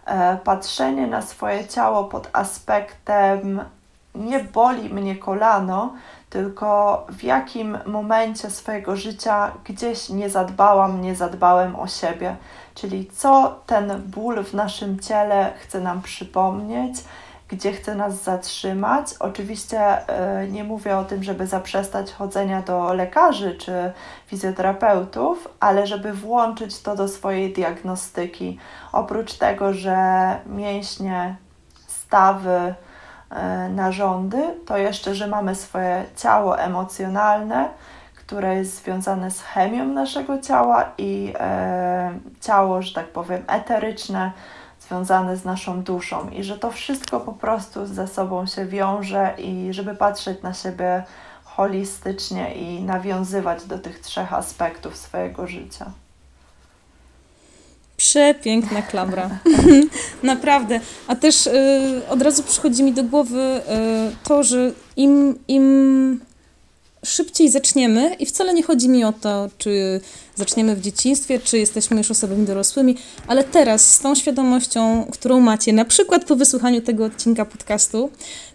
[0.06, 3.60] E, patrzenie na swoje ciało pod aspektem
[4.14, 5.92] nie boli mnie kolano,
[6.30, 12.36] tylko w jakim momencie swojego życia gdzieś nie zadbałam, nie zadbałem o siebie.
[12.74, 16.96] Czyli co ten ból w naszym ciele chce nam przypomnieć,
[17.48, 19.06] gdzie chce nas zatrzymać.
[19.20, 19.98] Oczywiście
[20.40, 23.92] yy, nie mówię o tym, żeby zaprzestać chodzenia do lekarzy czy
[24.26, 28.58] fizjoterapeutów, ale żeby włączyć to do swojej diagnostyki.
[28.92, 29.96] Oprócz tego, że
[30.46, 31.36] mięśnie,
[31.86, 32.74] stawy,
[33.70, 37.68] narządy, to jeszcze, że mamy swoje ciało emocjonalne,
[38.14, 44.32] które jest związane z chemią naszego ciała i e, ciało, że tak powiem, eteryczne,
[44.80, 49.68] związane z naszą duszą i że to wszystko po prostu ze sobą się wiąże i
[49.70, 51.04] żeby patrzeć na siebie
[51.44, 55.90] holistycznie i nawiązywać do tych trzech aspektów swojego życia.
[58.06, 59.38] Przepiękna klamra.
[60.22, 60.80] Naprawdę.
[61.06, 61.50] A też y,
[62.08, 66.20] od razu przychodzi mi do głowy y, to, że im, im
[67.04, 70.00] szybciej zaczniemy, i wcale nie chodzi mi o to, czy
[70.36, 75.72] zaczniemy w dzieciństwie, czy jesteśmy już osobami dorosłymi, ale teraz z tą świadomością, którą macie,
[75.72, 78.10] na przykład po wysłuchaniu tego odcinka podcastu,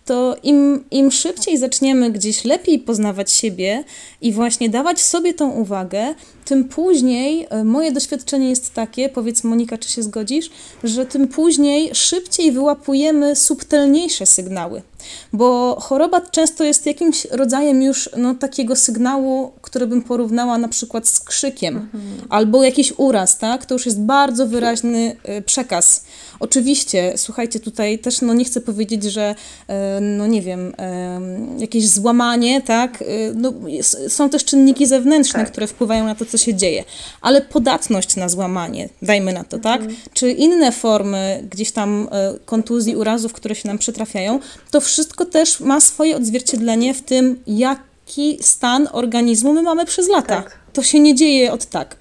[0.06, 3.84] to im, im szybciej zaczniemy gdzieś lepiej poznawać siebie
[4.22, 6.16] i właśnie dawać sobie tą uwagę,
[6.46, 10.50] tym później e, moje doświadczenie jest takie, powiedz Monika, czy się zgodzisz,
[10.84, 14.82] że tym później szybciej wyłapujemy subtelniejsze sygnały.
[15.34, 21.08] Bo choroba często jest jakimś rodzajem już no, takiego sygnału, który bym porównała na przykład
[21.08, 22.02] z krzykiem, mhm.
[22.30, 23.66] albo jakiś uraz, tak?
[23.66, 26.06] To już jest bardzo wyraźny e, przekaz.
[26.40, 29.36] Oczywiście, słuchajcie, tutaj też no, nie chcę powiedzieć, że
[29.68, 30.74] e, no nie wiem,
[31.58, 33.04] jakieś złamanie, tak?
[33.36, 33.54] No,
[34.08, 35.52] są też czynniki zewnętrzne, tak.
[35.52, 36.84] które wpływają na to, co się dzieje,
[37.22, 39.82] ale podatność na złamanie, dajmy na to, tak?
[39.82, 40.00] Mhm.
[40.14, 42.10] Czy inne formy gdzieś tam
[42.46, 44.40] kontuzji, urazów, które się nam przytrafiają,
[44.72, 50.42] to wszystko też ma swoje odzwierciedlenie w tym, jaki stan organizmu my mamy przez lata.
[50.42, 50.60] Tak.
[50.74, 51.98] To się nie dzieje od tak.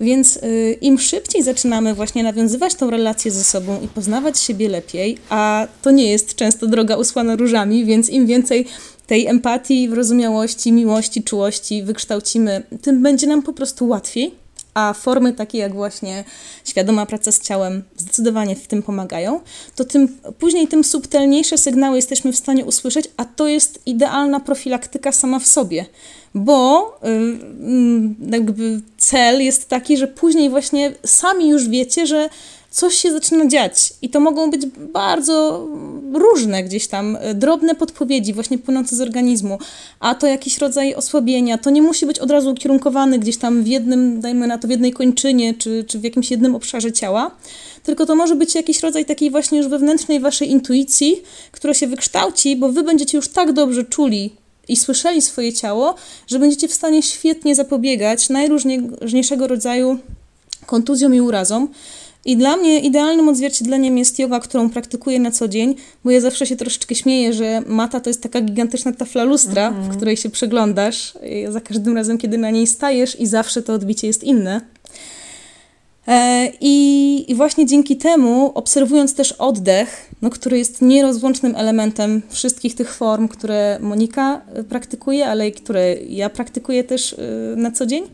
[0.00, 5.18] Więc y, im szybciej zaczynamy właśnie nawiązywać tą relację ze sobą i poznawać siebie lepiej,
[5.28, 8.66] a to nie jest często droga usłana różami, więc im więcej
[9.06, 14.42] tej empatii, wyrozumiałości, miłości, czułości wykształcimy, tym będzie nam po prostu łatwiej.
[14.74, 16.24] A formy takie jak właśnie
[16.64, 19.40] świadoma praca z ciałem zdecydowanie w tym pomagają,
[19.76, 25.12] to tym później tym subtelniejsze sygnały jesteśmy w stanie usłyszeć, a to jest idealna profilaktyka
[25.12, 25.86] sama w sobie
[26.34, 32.28] bo y, jakby cel jest taki, że później właśnie sami już wiecie, że
[32.72, 33.92] coś się zaczyna dziać.
[34.02, 35.66] I to mogą być bardzo
[36.12, 39.58] różne gdzieś tam, y, drobne podpowiedzi właśnie płynące z organizmu,
[40.00, 43.66] a to jakiś rodzaj osłabienia, to nie musi być od razu ukierunkowany gdzieś tam w
[43.66, 47.30] jednym, dajmy na to w jednej kończynie, czy, czy w jakimś jednym obszarze ciała,
[47.82, 51.22] tylko to może być jakiś rodzaj takiej właśnie już wewnętrznej waszej intuicji,
[51.52, 55.94] która się wykształci, bo wy będziecie już tak dobrze czuli i słyszeli swoje ciało,
[56.26, 59.98] że będziecie w stanie świetnie zapobiegać najróżniejszego rodzaju
[60.66, 61.68] kontuzjom i urazom.
[62.24, 66.46] I dla mnie idealnym odzwierciedleniem jest yoga, którą praktykuję na co dzień, bo ja zawsze
[66.46, 69.96] się troszeczkę śmieję, że mata to jest taka gigantyczna tafla lustra, w mhm.
[69.96, 71.14] której się przeglądasz
[71.48, 74.60] za każdym razem, kiedy na niej stajesz i zawsze to odbicie jest inne.
[76.08, 82.74] E, I, I, właśnie dzięki temu, obserwując też oddech, no, który jest nierozłącznym elementem wszystkich
[82.74, 87.16] tych form, które Monika e, praktykuje, ale i które ja praktykuję też e,
[87.56, 88.04] na co dzień,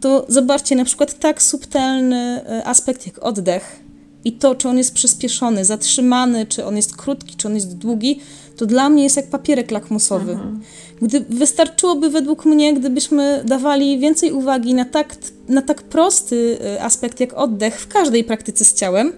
[0.00, 3.80] to zobaczcie na przykład tak subtelny aspekt jak oddech
[4.24, 8.20] i to, czy on jest przyspieszony, zatrzymany, czy on jest krótki, czy on jest długi,
[8.56, 10.32] to dla mnie jest jak papierek lakmusowy.
[10.32, 10.60] Mhm.
[11.02, 15.16] Gdy, wystarczyłoby według mnie, gdybyśmy dawali więcej uwagi na tak,
[15.48, 19.12] na tak prosty y, aspekt jak oddech w każdej praktyce z ciałem,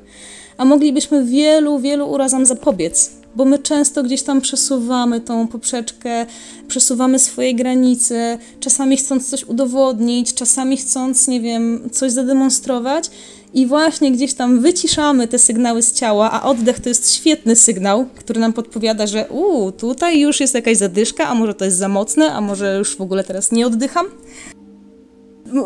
[0.56, 6.26] a moglibyśmy wielu, wielu urazom zapobiec, bo my często gdzieś tam przesuwamy tą poprzeczkę,
[6.68, 13.10] przesuwamy swoje granice, czasami chcąc coś udowodnić, czasami chcąc, nie wiem, coś zademonstrować
[13.54, 18.06] i właśnie gdzieś tam wyciszamy te sygnały z ciała, a oddech to jest świetny sygnał,
[18.14, 21.88] który nam podpowiada, że u, tutaj już jest jakaś zadyszka, a może to jest za
[21.88, 24.06] mocne, a może już w ogóle teraz nie oddycham.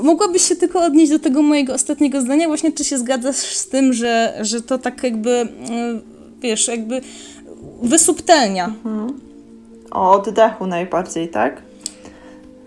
[0.03, 3.93] Mogłabyś się tylko odnieść do tego mojego ostatniego zdania, właśnie czy się zgadzasz z tym,
[3.93, 6.03] że, że to tak jakby, mm,
[6.41, 7.01] wiesz, jakby
[7.82, 8.66] wysubtelnia.
[8.66, 9.20] Mhm.
[9.91, 11.62] O oddechu najbardziej, tak?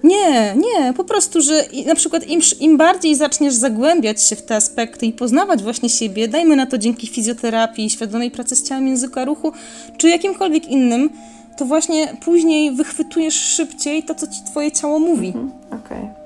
[0.04, 4.56] Nie, nie, po prostu, że na przykład im, im bardziej zaczniesz zagłębiać się w te
[4.56, 9.26] aspekty i poznawać właśnie siebie, dajmy na to dzięki fizjoterapii, świadomej pracy z ciałem, języka
[9.26, 9.52] ruchu,
[9.97, 11.10] czy jakimkolwiek innym,
[11.58, 15.28] to właśnie później wychwytujesz szybciej to, co ci twoje ciało mówi.
[15.28, 15.97] Mhm, Okej.
[15.97, 16.20] Okay.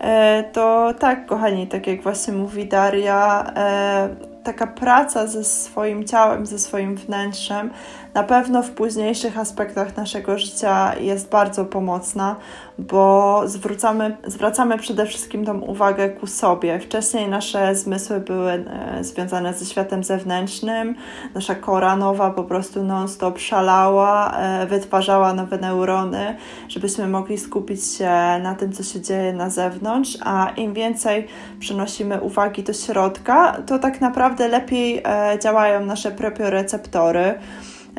[0.00, 4.08] E, to tak, kochani, tak jak właśnie mówi Daria, e,
[4.44, 7.70] taka praca ze swoim ciałem, ze swoim wnętrzem
[8.14, 12.36] na pewno w późniejszych aspektach naszego życia jest bardzo pomocna,
[12.78, 16.78] bo zwracamy, zwracamy przede wszystkim tą uwagę ku sobie.
[16.78, 20.94] Wcześniej nasze zmysły były e, związane ze światem zewnętrznym,
[21.34, 26.36] nasza kora nowa po prostu non-stop szalała, e, wytwarzała nowe neurony,
[26.68, 28.10] żebyśmy mogli skupić się
[28.42, 31.26] na tym, co się dzieje na zewnątrz, a im więcej
[31.58, 37.34] przynosimy uwagi do środka, to tak naprawdę lepiej e, działają nasze propioreceptory.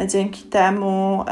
[0.07, 1.25] Dzięki temu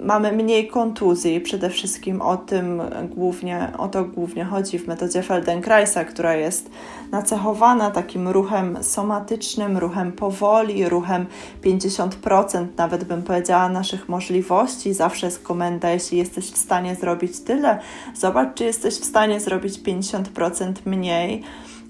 [0.00, 1.40] mamy mniej kontuzji.
[1.40, 6.70] Przede wszystkim o tym głównie, o to głównie chodzi w metodzie Feldenkraisa, która jest
[7.10, 11.26] nacechowana takim ruchem somatycznym, ruchem powoli, ruchem
[11.64, 14.94] 50% nawet bym powiedziała naszych możliwości.
[14.94, 17.78] Zawsze jest komenda, jeśli jesteś w stanie zrobić tyle,
[18.14, 21.42] zobacz, czy jesteś w stanie zrobić 50% mniej.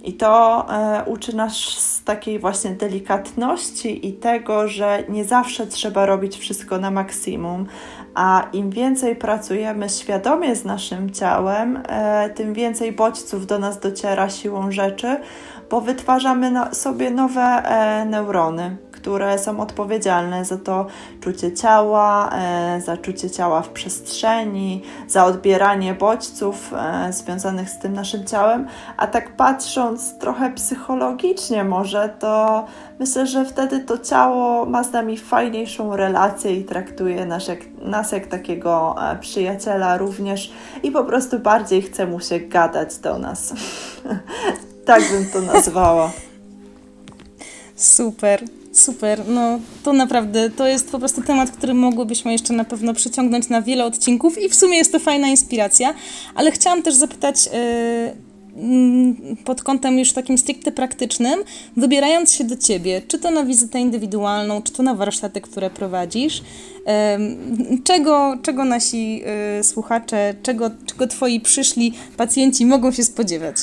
[0.04, 6.06] I to e, uczy nas z takiej właśnie delikatności i tego, że nie zawsze trzeba
[6.06, 7.66] robić wszystko na maksimum,
[8.14, 14.30] a im więcej pracujemy świadomie z naszym ciałem, e, tym więcej bodźców do nas dociera
[14.30, 15.16] siłą rzeczy,
[15.70, 20.86] bo wytwarzamy sobie nowe e, neurony które są odpowiedzialne za to
[21.20, 27.92] czucie ciała, e, za czucie ciała w przestrzeni, za odbieranie bodźców e, związanych z tym
[27.92, 28.66] naszym ciałem.
[28.96, 32.64] A tak patrząc trochę psychologicznie, może to
[32.98, 38.12] myślę, że wtedy to ciało ma z nami fajniejszą relację i traktuje nas jak, nas
[38.12, 40.52] jak takiego e, przyjaciela również
[40.82, 43.54] i po prostu bardziej chce mu się gadać do nas.
[44.86, 46.10] tak bym to nazwała.
[47.76, 48.63] Super.
[48.74, 53.48] Super, no to naprawdę, to jest po prostu temat, który mogłybyśmy jeszcze na pewno przyciągnąć
[53.48, 55.94] na wiele odcinków i w sumie jest to fajna inspiracja,
[56.34, 61.40] ale chciałam też zapytać yy, pod kątem już takim stricte praktycznym,
[61.76, 66.42] wybierając się do Ciebie, czy to na wizytę indywidualną, czy to na warsztaty, które prowadzisz,
[67.84, 69.18] czego, czego nasi
[69.56, 73.56] yy, słuchacze, czego, czego Twoi przyszli pacjenci mogą się spodziewać?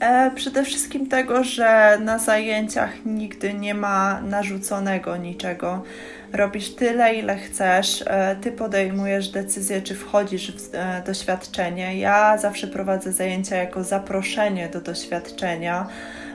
[0.00, 5.82] E, przede wszystkim tego, że na zajęciach nigdy nie ma narzuconego niczego.
[6.32, 11.98] Robisz tyle, ile chcesz, e, ty podejmujesz decyzję, czy wchodzisz w e, doświadczenie.
[11.98, 15.86] Ja zawsze prowadzę zajęcia jako zaproszenie do doświadczenia,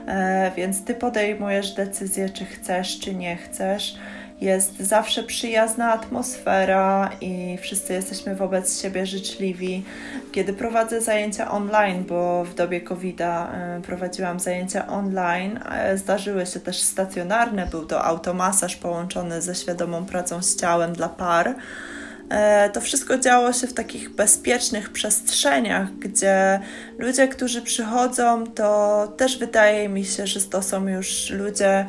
[0.07, 3.95] e, więc ty podejmujesz decyzję, czy chcesz, czy nie chcesz
[4.41, 9.83] jest zawsze przyjazna atmosfera i wszyscy jesteśmy wobec siebie życzliwi.
[10.31, 16.59] Kiedy prowadzę zajęcia online, bo w dobie COVID-a e, prowadziłam zajęcia online, e, zdarzyły się
[16.59, 21.55] też stacjonarne, był to automasaż połączony ze świadomą pracą z ciałem dla par.
[22.29, 26.59] E, to wszystko działo się w takich bezpiecznych przestrzeniach, gdzie
[26.97, 31.85] ludzie, którzy przychodzą, to też wydaje mi się, że to są już ludzie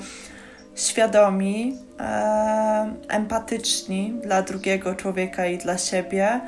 [0.74, 6.40] świadomi, e, empatyczni dla drugiego człowieka i dla siebie.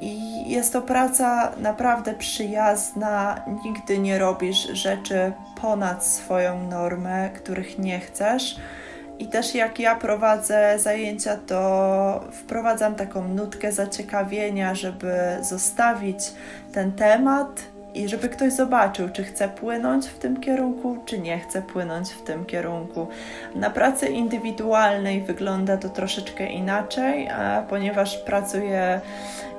[0.00, 3.44] I jest to praca naprawdę przyjazna.
[3.64, 8.56] Nigdy nie robisz rzeczy ponad swoją normę, których nie chcesz.
[9.18, 16.18] I też jak ja prowadzę zajęcia, to wprowadzam taką nutkę zaciekawienia, żeby zostawić
[16.72, 21.62] ten temat i żeby ktoś zobaczył, czy chce płynąć w tym kierunku, czy nie chce
[21.62, 23.06] płynąć w tym kierunku.
[23.54, 27.28] Na pracy indywidualnej wygląda to troszeczkę inaczej,
[27.68, 29.00] ponieważ pracuję,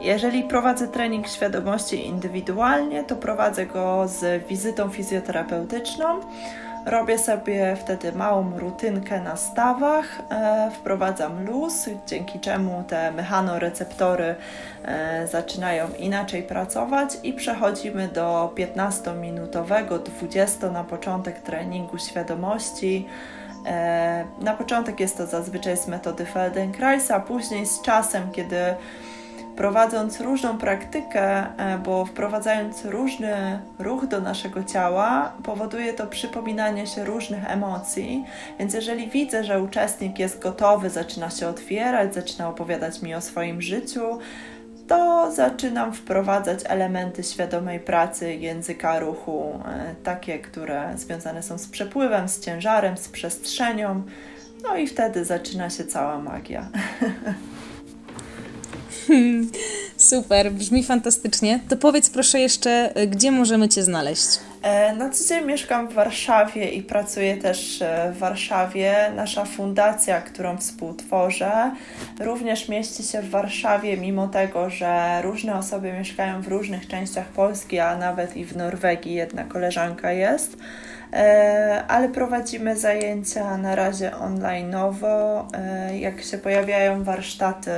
[0.01, 6.19] jeżeli prowadzę trening świadomości indywidualnie, to prowadzę go z wizytą fizjoterapeutyczną.
[6.85, 14.35] Robię sobie wtedy małą rutynkę na stawach, e, wprowadzam luz, dzięki czemu te mechanoreceptory
[14.83, 23.07] e, zaczynają inaczej pracować i przechodzimy do 15-minutowego, 20 na początek treningu świadomości.
[23.65, 28.57] E, na początek jest to zazwyczaj z metody Feldenkraisa, później z czasem, kiedy
[29.55, 37.05] prowadząc różną praktykę, e, bo wprowadzając różny ruch do naszego ciała, powoduje to przypominanie się
[37.05, 38.25] różnych emocji.
[38.59, 43.61] Więc jeżeli widzę, że uczestnik jest gotowy, zaczyna się otwierać, zaczyna opowiadać mi o swoim
[43.61, 44.19] życiu,
[44.87, 52.29] to zaczynam wprowadzać elementy świadomej pracy języka ruchu, e, takie, które związane są z przepływem,
[52.29, 54.03] z ciężarem, z przestrzenią.
[54.63, 56.67] No i wtedy zaczyna się cała magia.
[59.97, 61.59] Super, brzmi fantastycznie.
[61.69, 64.27] To powiedz proszę jeszcze, gdzie możemy Cię znaleźć?
[64.65, 69.11] E, na co dzień mieszkam w Warszawie i pracuję też e, w Warszawie.
[69.15, 71.71] Nasza fundacja, którą współtworzę,
[72.19, 77.79] również mieści się w Warszawie, mimo tego, że różne osoby mieszkają w różnych częściach Polski,
[77.79, 80.57] a nawet i w Norwegii jedna koleżanka jest.
[81.13, 85.45] E, ale prowadzimy zajęcia na razie online'owo.
[85.99, 87.71] Jak się pojawiają warsztaty,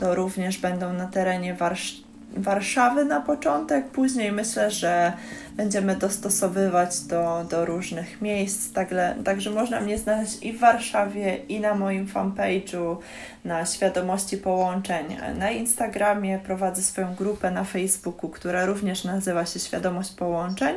[0.00, 2.02] to również będą na terenie warsz
[2.36, 3.88] Warszawy na początek.
[3.88, 5.12] Później myślę, że
[5.56, 8.72] będziemy dostosowywać do, do różnych miejsc.
[8.72, 12.96] Także, także można mnie znaleźć i w Warszawie, i na moim fanpage'u,
[13.44, 15.16] na świadomości połączeń.
[15.38, 20.76] Na Instagramie prowadzę swoją grupę na Facebooku, która również nazywa się Świadomość Połączeń,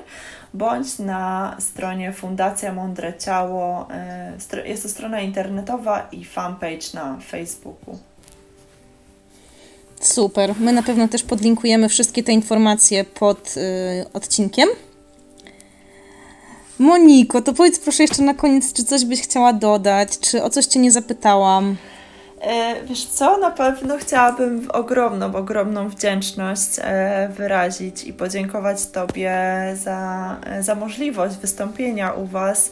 [0.53, 3.88] bądź na stronie Fundacja Mądre Ciało.
[3.91, 8.12] E, jest to strona internetowa i fanpage na Facebooku.
[10.03, 10.53] Super.
[10.59, 14.69] My na pewno też podlinkujemy wszystkie te informacje pod y, odcinkiem.
[16.79, 20.65] Moniko, to powiedz proszę jeszcze na koniec, czy coś byś chciała dodać, czy o coś
[20.65, 21.75] Cię nie zapytałam?
[22.41, 29.35] E, wiesz co, na pewno chciałabym ogromną, ogromną wdzięczność e, wyrazić i podziękować Tobie
[29.73, 32.71] za, za możliwość wystąpienia u Was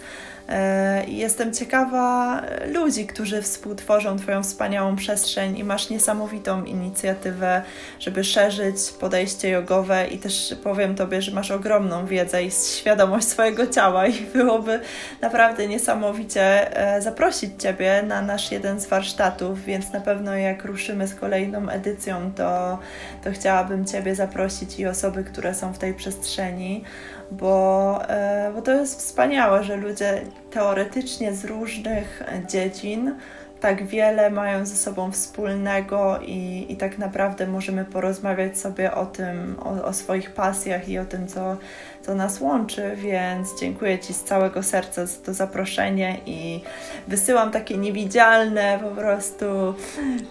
[1.07, 2.41] jestem ciekawa
[2.73, 7.61] ludzi, którzy współtworzą Twoją wspaniałą przestrzeń i masz niesamowitą inicjatywę,
[7.99, 13.67] żeby szerzyć podejście jogowe i też powiem Tobie, że masz ogromną wiedzę i świadomość swojego
[13.67, 14.79] ciała i byłoby
[15.21, 21.07] naprawdę niesamowicie e, zaprosić Ciebie na nasz jeden z warsztatów, więc na pewno jak ruszymy
[21.07, 22.79] z kolejną edycją, to,
[23.23, 26.83] to chciałabym Ciebie zaprosić i osoby, które są w tej przestrzeni
[27.31, 33.15] bo, e, bo to jest wspaniałe, że ludzie teoretycznie z różnych dziedzin
[33.61, 39.57] tak wiele mają ze sobą wspólnego i, i tak naprawdę możemy porozmawiać sobie o tym,
[39.59, 41.57] o, o, swoich pasjach i o tym, co,
[42.01, 46.61] co nas łączy, więc dziękuję Ci z całego serca za to zaproszenie i
[47.07, 49.45] wysyłam takie niewidzialne, po prostu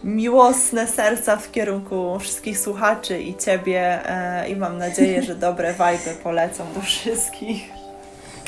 [0.05, 6.11] miłosne serca w kierunku wszystkich słuchaczy i Ciebie e, i mam nadzieję, że dobre wajby
[6.22, 7.70] polecą do wszystkich.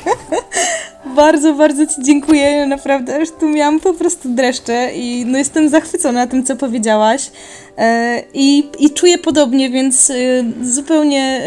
[1.15, 2.65] Bardzo, bardzo Ci dziękuję.
[2.65, 7.31] Naprawdę, już tu miałam po prostu dreszcze i no jestem zachwycona tym, co powiedziałaś.
[7.77, 10.13] E, I, i czuję podobnie, więc e,
[10.61, 11.41] zupełnie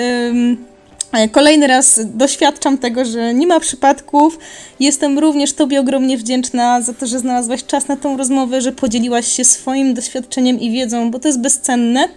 [1.13, 4.39] e, kolejny raz doświadczam tego, że nie ma przypadków.
[4.81, 9.27] Jestem również Tobie ogromnie wdzięczna za to, że znalazłaś czas na tą rozmowę, że podzieliłaś
[9.27, 12.09] się swoim doświadczeniem i wiedzą, bo to jest bezcenne.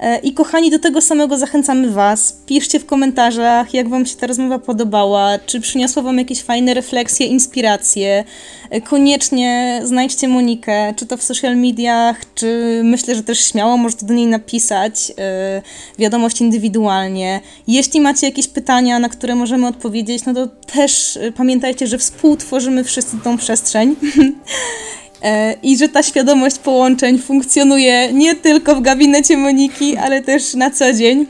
[0.00, 2.32] E, I kochani, do tego samego zachęcamy Was.
[2.46, 7.26] Piszcie w komentarzach, jak Wam się ta rozmowa podobała, czy przyniosła Wam jakieś fajne refleksje,
[7.26, 8.24] inspiracje.
[8.70, 14.06] E, koniecznie znajdźcie Monikę, czy to w social mediach, czy myślę, że też śmiało możecie
[14.06, 15.62] do niej napisać e,
[15.98, 17.40] wiadomość indywidualnie.
[17.66, 23.16] Jeśli macie jakieś pytania, na które możemy odpowiedzieć, no to też pamiętajcie, że współtworzymy wszyscy
[23.24, 23.96] tą przestrzeń.
[25.22, 30.70] E, i że ta świadomość połączeń funkcjonuje nie tylko w gabinecie Moniki, ale też na
[30.70, 31.26] co dzień.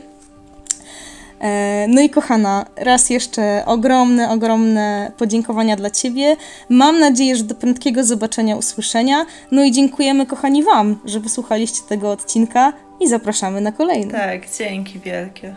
[1.39, 6.35] E, no i kochana, raz jeszcze ogromne, ogromne podziękowania dla Ciebie.
[6.69, 9.25] Mam nadzieję, że do prędkiego zobaczenia, usłyszenia.
[9.51, 14.11] No i dziękujemy kochani Wam, że wysłuchaliście tego odcinka i zapraszamy na kolejny.
[14.11, 15.55] Tak, dzięki wielkie.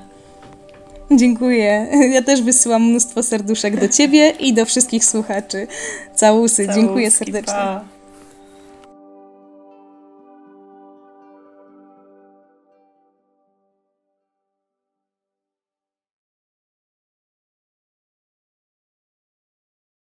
[1.11, 1.87] Dziękuję.
[2.12, 5.66] Ja też wysyłam mnóstwo serduszek do Ciebie i do wszystkich słuchaczy.
[6.14, 6.64] Całusy.
[6.64, 7.53] Całuski, Dziękuję serdecznie.
[7.53, 7.91] Pa.